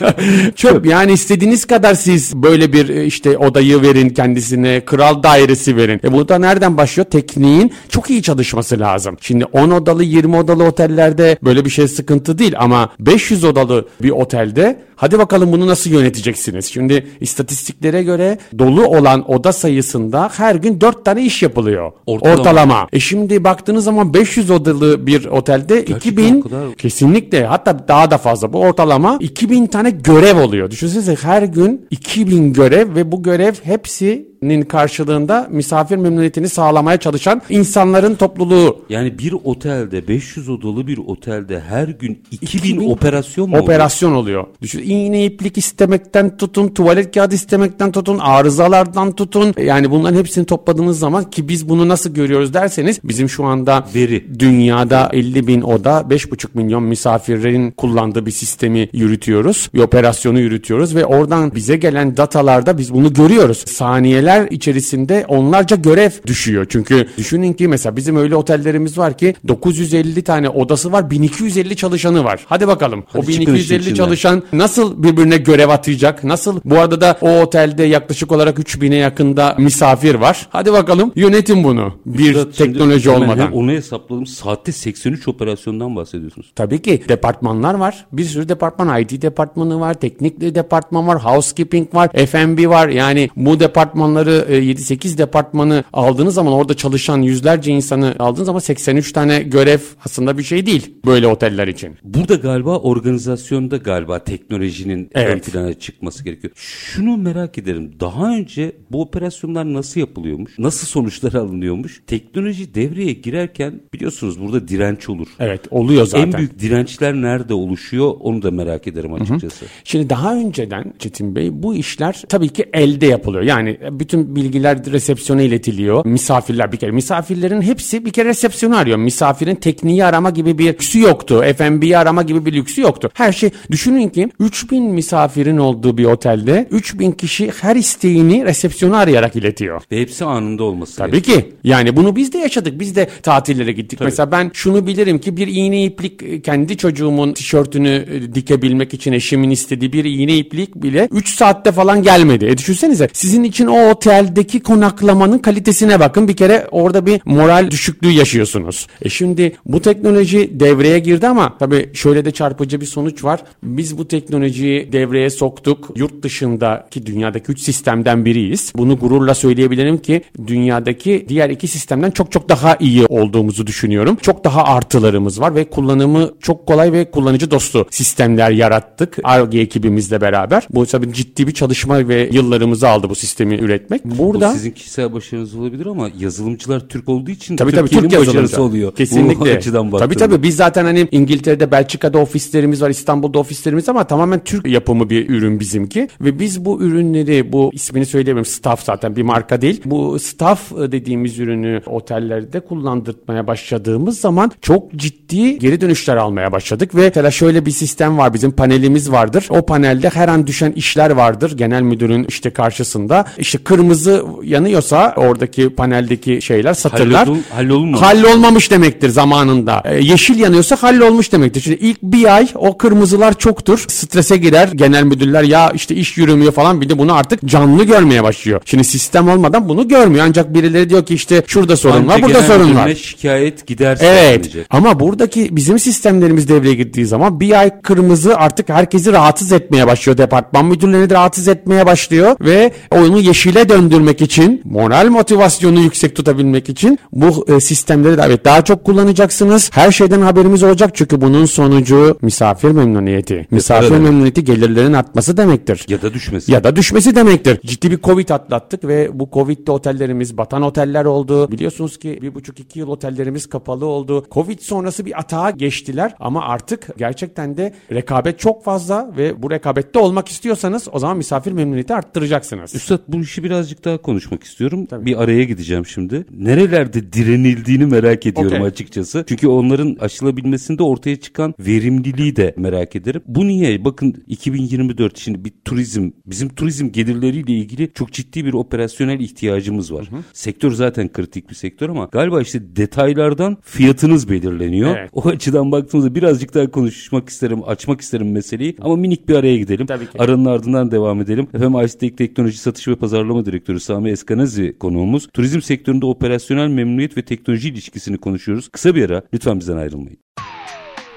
çöp 0.56 0.86
yani 0.86 1.12
istediğiniz 1.12 1.64
kadar 1.64 1.94
siz 1.94 2.34
böyle 2.34 2.72
bir 2.72 2.88
e, 2.88 3.04
işte 3.04 3.38
odayı 3.38 3.82
verin 3.82 4.08
kendisine 4.08 4.80
kral 4.84 5.22
dairesi 5.22 5.76
verin. 5.76 6.00
E 6.04 6.12
bu 6.12 6.28
da 6.28 6.38
nereden 6.38 6.76
başlıyor? 6.76 7.06
Tekniğin 7.10 7.72
çok 7.88 8.10
iyi 8.10 8.22
çalışması 8.22 8.80
lazım. 8.80 9.16
Şimdi 9.20 9.44
10 9.44 9.70
odalı 9.70 10.04
20 10.04 10.36
odalı 10.36 10.64
otellerde 10.64 11.38
böyle 11.42 11.64
bir 11.64 11.70
şey 11.70 11.88
sıkıntı 11.88 12.38
değil 12.38 12.54
ama 12.58 12.88
500 12.98 13.44
odalı 13.44 13.88
bir 14.02 14.10
otelde 14.10 14.82
hadi 14.96 15.18
bakalım 15.18 15.52
bunu 15.52 15.66
nasıl 15.66 15.90
yöneteceksiniz? 15.90 16.66
Şimdi 16.72 17.06
istatistiklere 17.20 18.02
göre 18.02 18.38
dolu 18.58 18.86
olan 18.86 19.30
oda 19.30 19.52
sayısında 19.52 20.30
her 20.36 20.54
gün 20.54 20.80
4 20.80 21.04
tane 21.04 21.22
iş 21.24 21.42
yapılıyor. 21.42 21.92
Ortalama. 22.06 22.40
Ortalama. 22.40 22.79
E 22.92 23.00
şimdi 23.00 23.44
baktığınız 23.44 23.84
zaman 23.84 24.14
500 24.14 24.50
odalı 24.50 25.06
bir 25.06 25.24
otelde 25.24 25.74
Gerçekten 25.74 25.96
2000 25.96 26.40
kadar... 26.40 26.74
kesinlikle 26.74 27.46
hatta 27.46 27.88
daha 27.88 28.10
da 28.10 28.18
fazla 28.18 28.52
bu 28.52 28.60
ortalama 28.60 29.16
2000 29.20 29.66
tane 29.66 29.90
görev 29.90 30.40
oluyor. 30.40 30.70
Düşünsenize 30.70 31.16
her 31.22 31.42
gün 31.42 31.86
2000 31.90 32.52
görev 32.52 32.94
ve 32.94 33.12
bu 33.12 33.22
görev 33.22 33.54
hepsi 33.62 34.29
nin 34.42 34.62
karşılığında 34.62 35.48
misafir 35.50 35.96
memnuniyetini 35.96 36.48
sağlamaya 36.48 36.96
çalışan 36.96 37.42
insanların 37.50 38.14
topluluğu. 38.14 38.84
Yani 38.88 39.18
bir 39.18 39.34
otelde 39.44 40.08
500 40.08 40.48
odalı 40.48 40.86
bir 40.86 40.98
otelde 40.98 41.60
her 41.60 41.88
gün 41.88 42.22
2000, 42.30 42.46
2000 42.58 42.90
operasyon 42.90 43.50
mu 43.50 43.56
Operasyon 43.58 44.10
oluyor? 44.10 44.20
oluyor. 44.20 44.46
Düşün 44.62 44.82
iğne 44.82 45.24
iplik 45.24 45.58
istemekten 45.58 46.36
tutun, 46.36 46.68
tuvalet 46.68 47.14
kağıdı 47.14 47.34
istemekten 47.34 47.92
tutun, 47.92 48.18
arızalardan 48.18 49.12
tutun. 49.12 49.54
Yani 49.64 49.90
bunların 49.90 50.18
hepsini 50.18 50.46
topladığınız 50.46 50.98
zaman 50.98 51.30
ki 51.30 51.48
biz 51.48 51.68
bunu 51.68 51.88
nasıl 51.88 52.14
görüyoruz 52.14 52.54
derseniz 52.54 53.00
bizim 53.04 53.28
şu 53.28 53.44
anda 53.44 53.84
veri 53.94 54.40
dünyada 54.40 55.10
50 55.12 55.46
bin 55.46 55.60
oda 55.60 56.00
5,5 56.10 56.46
milyon 56.54 56.82
misafirin 56.82 57.70
kullandığı 57.70 58.26
bir 58.26 58.30
sistemi 58.30 58.88
yürütüyoruz. 58.92 59.70
Bir 59.74 59.80
operasyonu 59.80 60.40
yürütüyoruz 60.40 60.94
ve 60.94 61.04
oradan 61.06 61.54
bize 61.54 61.76
gelen 61.76 62.16
datalarda 62.16 62.78
biz 62.78 62.94
bunu 62.94 63.12
görüyoruz. 63.12 63.58
Saniyeler 63.66 64.29
oteller 64.30 64.48
içerisinde 64.50 65.24
onlarca 65.28 65.76
görev 65.76 66.10
düşüyor. 66.26 66.66
Çünkü 66.68 67.08
düşünün 67.18 67.52
ki 67.52 67.68
mesela 67.68 67.96
bizim 67.96 68.16
öyle 68.16 68.36
otellerimiz 68.36 68.98
var 68.98 69.18
ki 69.18 69.34
950 69.48 70.22
tane 70.22 70.48
odası 70.48 70.92
var 70.92 71.10
1250 71.10 71.76
çalışanı 71.76 72.24
var. 72.24 72.40
Hadi 72.46 72.68
bakalım 72.68 73.04
Hadi 73.06 73.24
o 73.24 73.28
1250 73.28 73.94
çalışan 73.94 74.42
nasıl 74.52 75.02
birbirine 75.02 75.36
görev 75.36 75.68
atayacak? 75.68 76.24
Nasıl? 76.24 76.60
Bu 76.64 76.78
arada 76.78 77.00
da 77.00 77.18
o 77.20 77.40
otelde 77.40 77.82
yaklaşık 77.82 78.32
olarak 78.32 78.58
3000'e 78.58 78.96
yakında 78.96 79.54
misafir 79.58 80.14
var. 80.14 80.46
Hadi 80.50 80.72
bakalım 80.72 81.12
yönetin 81.16 81.64
bunu. 81.64 81.94
Bir 82.06 82.34
Üstad, 82.34 82.52
teknoloji 82.52 83.10
olmadan. 83.10 83.52
Onu 83.52 83.70
hesapladım. 83.70 84.26
Saatte 84.26 84.72
83 84.72 85.28
operasyondan 85.28 85.96
bahsediyorsunuz. 85.96 86.52
Tabii 86.56 86.82
ki 86.82 87.02
departmanlar 87.08 87.74
var. 87.74 88.06
Bir 88.12 88.24
sürü 88.24 88.48
departman 88.48 89.00
IT 89.00 89.22
departmanı 89.22 89.80
var, 89.80 89.94
teknik 89.94 90.40
departman 90.40 91.06
var, 91.06 91.24
housekeeping 91.24 91.94
var, 91.94 92.10
F&B 92.26 92.68
var. 92.68 92.88
Yani 92.88 93.30
bu 93.36 93.60
departmanlar 93.60 93.80
departmanları 93.80 94.19
e, 94.26 94.58
7-8 94.64 95.18
departmanı 95.18 95.84
aldığınız 95.92 96.34
zaman 96.34 96.52
orada 96.52 96.74
çalışan 96.74 97.22
yüzlerce 97.22 97.72
insanı 97.72 98.14
aldığınız 98.18 98.46
zaman 98.46 98.60
83 98.60 99.12
tane 99.12 99.42
görev 99.42 99.78
aslında 100.04 100.38
bir 100.38 100.42
şey 100.42 100.66
değil 100.66 100.94
böyle 101.06 101.26
oteller 101.26 101.68
için. 101.68 101.96
Burada 102.04 102.34
galiba 102.34 102.78
organizasyonda 102.78 103.76
galiba 103.76 104.18
teknolojinin 104.24 105.10
Evet. 105.14 105.34
ön 105.48 105.52
plana 105.52 105.74
çıkması 105.74 106.24
gerekiyor. 106.24 106.52
Şunu 106.56 107.16
merak 107.16 107.58
ederim. 107.58 107.92
Daha 108.00 108.34
önce 108.36 108.72
bu 108.90 109.00
operasyonlar 109.02 109.72
nasıl 109.74 110.00
yapılıyormuş? 110.00 110.58
Nasıl 110.58 110.86
sonuçlar 110.86 111.32
alınıyormuş? 111.40 112.02
Teknoloji 112.06 112.74
devreye 112.74 113.12
girerken 113.12 113.80
biliyorsunuz 113.94 114.40
burada 114.40 114.68
direnç 114.68 115.08
olur. 115.08 115.28
Evet 115.40 115.60
oluyor 115.70 116.06
zaten. 116.06 116.26
En 116.26 116.32
büyük 116.32 116.58
dirençler 116.60 117.14
nerede 117.14 117.54
oluşuyor 117.54 118.14
onu 118.20 118.42
da 118.42 118.50
merak 118.50 118.86
ederim 118.86 119.12
açıkçası. 119.14 119.64
Şimdi 119.84 120.10
daha 120.10 120.34
önceden 120.36 120.94
Çetin 120.98 121.36
Bey 121.36 121.62
bu 121.62 121.74
işler 121.74 122.22
tabii 122.28 122.48
ki 122.48 122.64
elde 122.72 123.06
yapılıyor. 123.06 123.42
Yani 123.42 123.78
bütün 123.90 124.09
bilgiler 124.16 124.84
resepsiyona 124.84 125.42
iletiliyor. 125.42 126.06
Misafirler 126.06 126.72
bir 126.72 126.76
kere 126.76 126.90
misafirlerin 126.90 127.62
hepsi 127.62 128.04
bir 128.04 128.10
kere 128.10 128.28
resepsiyonu 128.28 128.76
arıyor. 128.76 128.98
Misafirin 128.98 129.54
tekniği 129.54 130.04
arama 130.04 130.30
gibi 130.30 130.58
bir 130.58 130.66
lüksü 130.80 131.00
yoktu. 131.00 131.44
F&B'yi 131.56 131.98
arama 131.98 132.22
gibi 132.22 132.46
bir 132.46 132.52
lüksü 132.52 132.80
yoktu. 132.80 133.10
Her 133.14 133.32
şey 133.32 133.50
düşünün 133.70 134.08
ki 134.08 134.28
3000 134.40 134.82
misafirin 134.82 135.56
olduğu 135.56 135.98
bir 135.98 136.04
otelde 136.04 136.66
3000 136.70 137.12
kişi 137.12 137.52
her 137.60 137.76
isteğini 137.76 138.44
resepsiyonu 138.44 138.96
arayarak 138.96 139.36
iletiyor. 139.36 139.82
Ve 139.92 140.00
hepsi 140.00 140.24
anında 140.24 140.64
olması 140.64 140.96
Tabii 140.96 141.22
ki. 141.22 141.54
Yani 141.64 141.96
bunu 141.96 142.16
biz 142.16 142.32
de 142.32 142.38
yaşadık. 142.38 142.80
Biz 142.80 142.96
de 142.96 143.08
tatillere 143.22 143.72
gittik. 143.72 144.00
Mesela 144.00 144.32
ben 144.32 144.50
şunu 144.54 144.86
bilirim 144.86 145.18
ki 145.18 145.36
bir 145.36 145.46
iğne 145.46 145.84
iplik 145.84 146.22
e, 146.22 146.42
kendi 146.42 146.76
çocuğumun 146.76 147.32
tişörtünü 147.32 148.06
e, 148.12 148.34
dikebilmek 148.34 148.94
için 148.94 149.12
eşimin 149.12 149.50
istediği 149.50 149.92
bir 149.92 150.04
iğne 150.04 150.36
iplik 150.36 150.74
bile 150.74 151.08
3 151.10 151.34
saatte 151.34 151.72
falan 151.72 152.02
gelmedi. 152.02 152.46
E 152.46 152.58
düşünsenize 152.58 153.08
sizin 153.12 153.44
için 153.44 153.66
o 153.66 153.98
oteldeki 154.00 154.60
konaklamanın 154.60 155.38
kalitesine 155.38 156.00
bakın. 156.00 156.28
Bir 156.28 156.36
kere 156.36 156.66
orada 156.70 157.06
bir 157.06 157.20
moral 157.24 157.70
düşüklüğü 157.70 158.10
yaşıyorsunuz. 158.10 158.86
E 159.02 159.08
şimdi 159.08 159.56
bu 159.66 159.80
teknoloji 159.80 160.60
devreye 160.60 160.98
girdi 160.98 161.28
ama 161.28 161.58
tabii 161.58 161.90
şöyle 161.94 162.24
de 162.24 162.30
çarpıcı 162.30 162.80
bir 162.80 162.86
sonuç 162.86 163.24
var. 163.24 163.40
Biz 163.62 163.98
bu 163.98 164.08
teknolojiyi 164.08 164.92
devreye 164.92 165.30
soktuk. 165.30 165.90
Yurt 165.96 166.22
dışındaki 166.22 167.06
dünyadaki 167.06 167.52
3 167.52 167.60
sistemden 167.60 168.24
biriyiz. 168.24 168.72
Bunu 168.76 168.98
gururla 168.98 169.34
söyleyebilirim 169.34 169.98
ki 169.98 170.22
dünyadaki 170.46 171.26
diğer 171.28 171.50
iki 171.50 171.68
sistemden 171.68 172.10
çok 172.10 172.32
çok 172.32 172.48
daha 172.48 172.76
iyi 172.76 173.06
olduğumuzu 173.06 173.66
düşünüyorum. 173.66 174.16
Çok 174.22 174.44
daha 174.44 174.64
artılarımız 174.64 175.40
var 175.40 175.54
ve 175.54 175.70
kullanımı 175.70 176.30
çok 176.40 176.66
kolay 176.66 176.92
ve 176.92 177.10
kullanıcı 177.10 177.50
dostu 177.50 177.86
sistemler 177.90 178.50
yarattık. 178.50 179.18
ARGE 179.24 179.60
ekibimizle 179.60 180.20
beraber. 180.20 180.66
Bu 180.70 180.86
tabii 180.86 181.12
ciddi 181.12 181.46
bir 181.46 181.52
çalışma 181.52 182.08
ve 182.08 182.28
yıllarımızı 182.32 182.88
aldı 182.88 183.10
bu 183.10 183.14
sistemi 183.14 183.54
üretmek. 183.54 183.89
Burada 184.04 184.50
Bu 184.50 184.54
sizin 184.54 184.70
kişisel 184.70 185.12
başarınız 185.12 185.54
olabilir 185.54 185.86
ama 185.86 186.10
yazılımcılar 186.18 186.88
Türk 186.88 187.08
olduğu 187.08 187.30
için 187.30 187.56
Tabii 187.56 187.72
tabii 187.72 187.88
Türk 187.88 188.18
başarısı 188.18 188.62
oluyor. 188.62 188.90
Bu 188.90 188.94
Kesinlikle. 188.94 189.56
açıdan 189.56 189.90
tabii 189.90 190.16
tabii 190.16 190.42
biz 190.42 190.56
zaten 190.56 190.84
hani 190.84 191.08
İngiltere'de, 191.10 191.70
Belçika'da 191.70 192.18
ofislerimiz 192.18 192.82
var, 192.82 192.90
İstanbul'da 192.90 193.38
ofislerimiz 193.38 193.88
ama 193.88 194.04
tamamen 194.04 194.44
Türk 194.44 194.66
yapımı 194.66 195.10
bir 195.10 195.28
ürün 195.28 195.60
bizimki. 195.60 196.08
Ve 196.20 196.38
biz 196.38 196.64
bu 196.64 196.82
ürünleri, 196.82 197.52
bu 197.52 197.70
ismini 197.72 198.06
söyleyemem, 198.06 198.44
staff 198.44 198.84
zaten 198.84 199.16
bir 199.16 199.22
marka 199.22 199.60
değil. 199.60 199.80
Bu 199.84 200.18
staff 200.18 200.70
dediğimiz 200.70 201.38
ürünü 201.38 201.82
otellerde 201.86 202.60
kullandırmaya 202.60 203.46
başladığımız 203.46 204.20
zaman 204.20 204.52
çok 204.60 204.94
ciddi 204.94 205.58
geri 205.58 205.80
dönüşler 205.80 206.16
almaya 206.16 206.52
başladık 206.52 206.94
ve 206.94 207.00
mesela 207.00 207.30
şöyle 207.30 207.66
bir 207.66 207.70
sistem 207.70 208.18
var 208.18 208.34
bizim 208.34 208.50
panelimiz 208.50 209.12
vardır. 209.12 209.46
O 209.50 209.66
panelde 209.66 210.08
her 210.08 210.28
an 210.28 210.46
düşen 210.46 210.72
işler 210.72 211.10
vardır 211.10 211.56
genel 211.56 211.82
müdürün 211.82 212.24
işte 212.28 212.50
karşısında. 212.50 213.24
İşte 213.38 213.58
kırmızı 213.74 214.24
yanıyorsa 214.44 215.14
oradaki 215.16 215.70
paneldeki 215.70 216.42
şeyler 216.42 216.74
satırlar. 216.74 217.26
Hallolun- 217.26 217.42
hallolunmamış. 217.54 218.00
Hallolmamış 218.02 218.70
demektir 218.70 219.08
zamanında. 219.08 219.82
Ee, 219.84 219.94
yeşil 220.04 220.38
yanıyorsa 220.38 220.76
hallolmuş 220.76 221.32
demektir. 221.32 221.60
Şimdi 221.60 221.76
ilk 221.80 222.02
bir 222.02 222.36
ay 222.36 222.48
o 222.54 222.78
kırmızılar 222.78 223.38
çoktur. 223.38 223.84
Strese 223.88 224.36
girer. 224.36 224.68
Genel 224.74 225.02
müdürler 225.04 225.42
ya 225.42 225.70
işte 225.74 225.94
iş 225.94 226.16
yürümüyor 226.18 226.52
falan. 226.52 226.80
Bir 226.80 226.88
de 226.88 226.98
bunu 226.98 227.14
artık 227.14 227.44
canlı 227.44 227.84
görmeye 227.84 228.22
başlıyor. 228.22 228.60
Şimdi 228.64 228.84
sistem 228.84 229.28
olmadan 229.28 229.68
bunu 229.68 229.88
görmüyor. 229.88 230.24
Ancak 230.28 230.54
birileri 230.54 230.90
diyor 230.90 231.06
ki 231.06 231.14
işte 231.14 231.42
şurada 231.46 231.76
sorun 231.76 232.08
var, 232.08 232.22
burada 232.22 232.42
sorun 232.42 232.74
var. 232.74 232.94
şikayet 232.94 233.66
giderse 233.66 234.06
Evet 234.06 234.42
gelecek. 234.44 234.66
ama 234.70 235.00
buradaki 235.00 235.56
bizim 235.56 235.78
sistemlerimiz 235.78 236.48
devreye 236.48 236.74
girdiği 236.74 237.06
zaman 237.06 237.40
bir 237.40 237.60
ay 237.60 237.80
kırmızı 237.82 238.36
artık 238.36 238.68
herkesi 238.68 239.12
rahatsız 239.12 239.52
etmeye 239.52 239.86
başlıyor. 239.86 240.18
Departman 240.18 240.64
müdürlerini 240.66 241.10
de 241.10 241.14
rahatsız 241.14 241.48
etmeye 241.48 241.86
başlıyor 241.86 242.36
ve 242.40 242.72
onu 242.90 243.18
yeşile 243.20 243.59
döndürmek 243.68 244.22
için 244.22 244.62
moral 244.64 245.08
motivasyonu 245.08 245.80
yüksek 245.80 246.16
tutabilmek 246.16 246.68
için 246.68 246.98
bu 247.12 247.44
e, 247.48 247.60
sistemleri 247.60 248.18
de 248.18 248.22
evet 248.26 248.44
daha 248.44 248.64
çok 248.64 248.84
kullanacaksınız. 248.84 249.70
Her 249.74 249.92
şeyden 249.92 250.20
haberimiz 250.20 250.62
olacak 250.62 250.90
çünkü 250.94 251.20
bunun 251.20 251.44
sonucu 251.44 252.18
misafir 252.22 252.70
memnuniyeti. 252.70 253.46
Misafir 253.50 253.90
demek. 253.90 254.02
memnuniyeti 254.02 254.44
gelirlerin 254.44 254.92
artması 254.92 255.36
demektir. 255.36 255.86
Ya 255.88 256.02
da 256.02 256.14
düşmesi. 256.14 256.52
Ya 256.52 256.64
da 256.64 256.76
düşmesi 256.76 257.16
demektir. 257.16 257.60
Ciddi 257.66 257.90
bir 257.90 257.98
Covid 257.98 258.28
atlattık 258.28 258.84
ve 258.84 259.10
bu 259.14 259.28
Covid'de 259.32 259.72
otellerimiz 259.72 260.38
batan 260.38 260.62
oteller 260.62 261.04
oldu. 261.04 261.50
Biliyorsunuz 261.52 261.98
ki 261.98 262.18
bir 262.22 262.34
buçuk 262.34 262.60
iki 262.60 262.78
yıl 262.78 262.88
otellerimiz 262.88 263.48
kapalı 263.48 263.86
oldu. 263.86 264.26
Covid 264.30 264.60
sonrası 264.60 265.06
bir 265.06 265.18
atağa 265.18 265.50
geçtiler 265.50 266.14
ama 266.20 266.44
artık 266.44 266.98
gerçekten 266.98 267.56
de 267.56 267.74
rekabet 267.92 268.38
çok 268.38 268.64
fazla 268.64 269.10
ve 269.16 269.42
bu 269.42 269.50
rekabette 269.50 269.98
olmak 269.98 270.28
istiyorsanız 270.28 270.88
o 270.92 270.98
zaman 270.98 271.16
misafir 271.16 271.52
memnuniyeti 271.52 271.94
arttıracaksınız. 271.94 272.74
Üstad 272.74 273.00
bu 273.08 273.20
işi 273.20 273.44
birazcık 273.50 273.84
daha 273.84 273.98
konuşmak 273.98 274.44
istiyorum. 274.44 274.86
Bir 274.92 275.22
araya 275.22 275.44
gideceğim 275.44 275.86
şimdi. 275.86 276.24
Nerelerde 276.30 277.12
direnildiğini 277.12 277.86
merak 277.86 278.26
ediyorum 278.26 278.56
Okey. 278.56 278.66
açıkçası. 278.66 279.24
Çünkü 279.28 279.48
onların 279.48 279.96
aşılabilmesinde 280.00 280.82
ortaya 280.82 281.16
çıkan 281.16 281.54
verimliliği 281.60 282.36
de 282.36 282.54
merak 282.56 282.96
ederim. 282.96 283.22
Bu 283.26 283.46
niye? 283.46 283.84
Bakın 283.84 284.24
2024 284.26 285.18
şimdi 285.18 285.44
bir 285.44 285.52
turizm, 285.64 286.10
bizim 286.26 286.48
turizm 286.48 286.92
gelirleriyle 286.92 287.52
ilgili 287.52 287.92
çok 287.94 288.12
ciddi 288.12 288.44
bir 288.44 288.52
operasyonel 288.52 289.20
ihtiyacımız 289.20 289.92
var. 289.92 290.08
Sektör 290.32 290.72
zaten 290.72 291.12
kritik 291.12 291.50
bir 291.50 291.54
sektör 291.54 291.88
ama 291.88 292.08
galiba 292.12 292.40
işte 292.40 292.76
detaylardan 292.76 293.56
fiyatınız 293.62 294.30
belirleniyor. 294.30 294.96
Evet. 294.98 295.10
O 295.12 295.28
açıdan 295.28 295.72
baktığımızda 295.72 296.14
birazcık 296.14 296.54
daha 296.54 296.70
konuşmak 296.70 297.28
isterim, 297.28 297.60
açmak 297.66 298.00
isterim 298.00 298.32
meseleyi 298.32 298.76
ama 298.80 298.96
minik 298.96 299.28
bir 299.28 299.34
araya 299.34 299.56
gidelim. 299.56 299.86
Tabii 299.86 300.06
ki. 300.06 300.22
Aranın 300.22 300.44
ardından 300.44 300.90
devam 300.90 301.20
edelim. 301.20 301.48
Efendim 301.54 301.80
Icetek 301.84 302.18
Teknoloji 302.18 302.58
Satış 302.58 302.88
ve 302.88 302.94
Pazarlama 302.96 303.39
Direktörü 303.46 303.80
Sami 303.80 304.10
Eskanazi 304.10 304.78
konuğumuz. 304.78 305.28
Turizm 305.32 305.62
sektöründe 305.62 306.06
operasyonel 306.06 306.68
memnuniyet 306.68 307.16
ve 307.16 307.22
teknoloji 307.22 307.68
ilişkisini 307.68 308.18
konuşuyoruz. 308.18 308.68
Kısa 308.68 308.94
bir 308.94 309.10
ara 309.10 309.22
lütfen 309.34 309.60
bizden 309.60 309.76
ayrılmayın. 309.76 310.18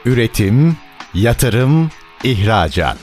Üretim, 0.06 0.77
yatırım, 1.13 1.89
ihracat. 2.24 2.98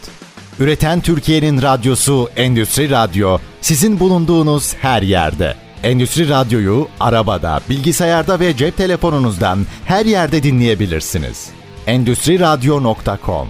Üreten 0.61 1.01
Türkiye'nin 1.01 1.63
radyosu 1.63 2.29
Endüstri 2.37 2.91
Radyo 2.91 3.39
sizin 3.61 4.01
bulunduğunuz 4.01 4.75
her 4.75 5.03
yerde. 5.03 5.55
Endüstri 5.83 6.29
Radyo'yu 6.29 6.89
arabada, 7.01 7.61
bilgisayarda 7.71 8.41
ve 8.41 8.57
cep 8.57 8.77
telefonunuzdan 8.77 9.59
her 9.85 10.07
yerde 10.07 10.43
dinleyebilirsiniz. 10.43 11.51
Endüstri 11.87 12.41
Radyo.com 12.41 13.49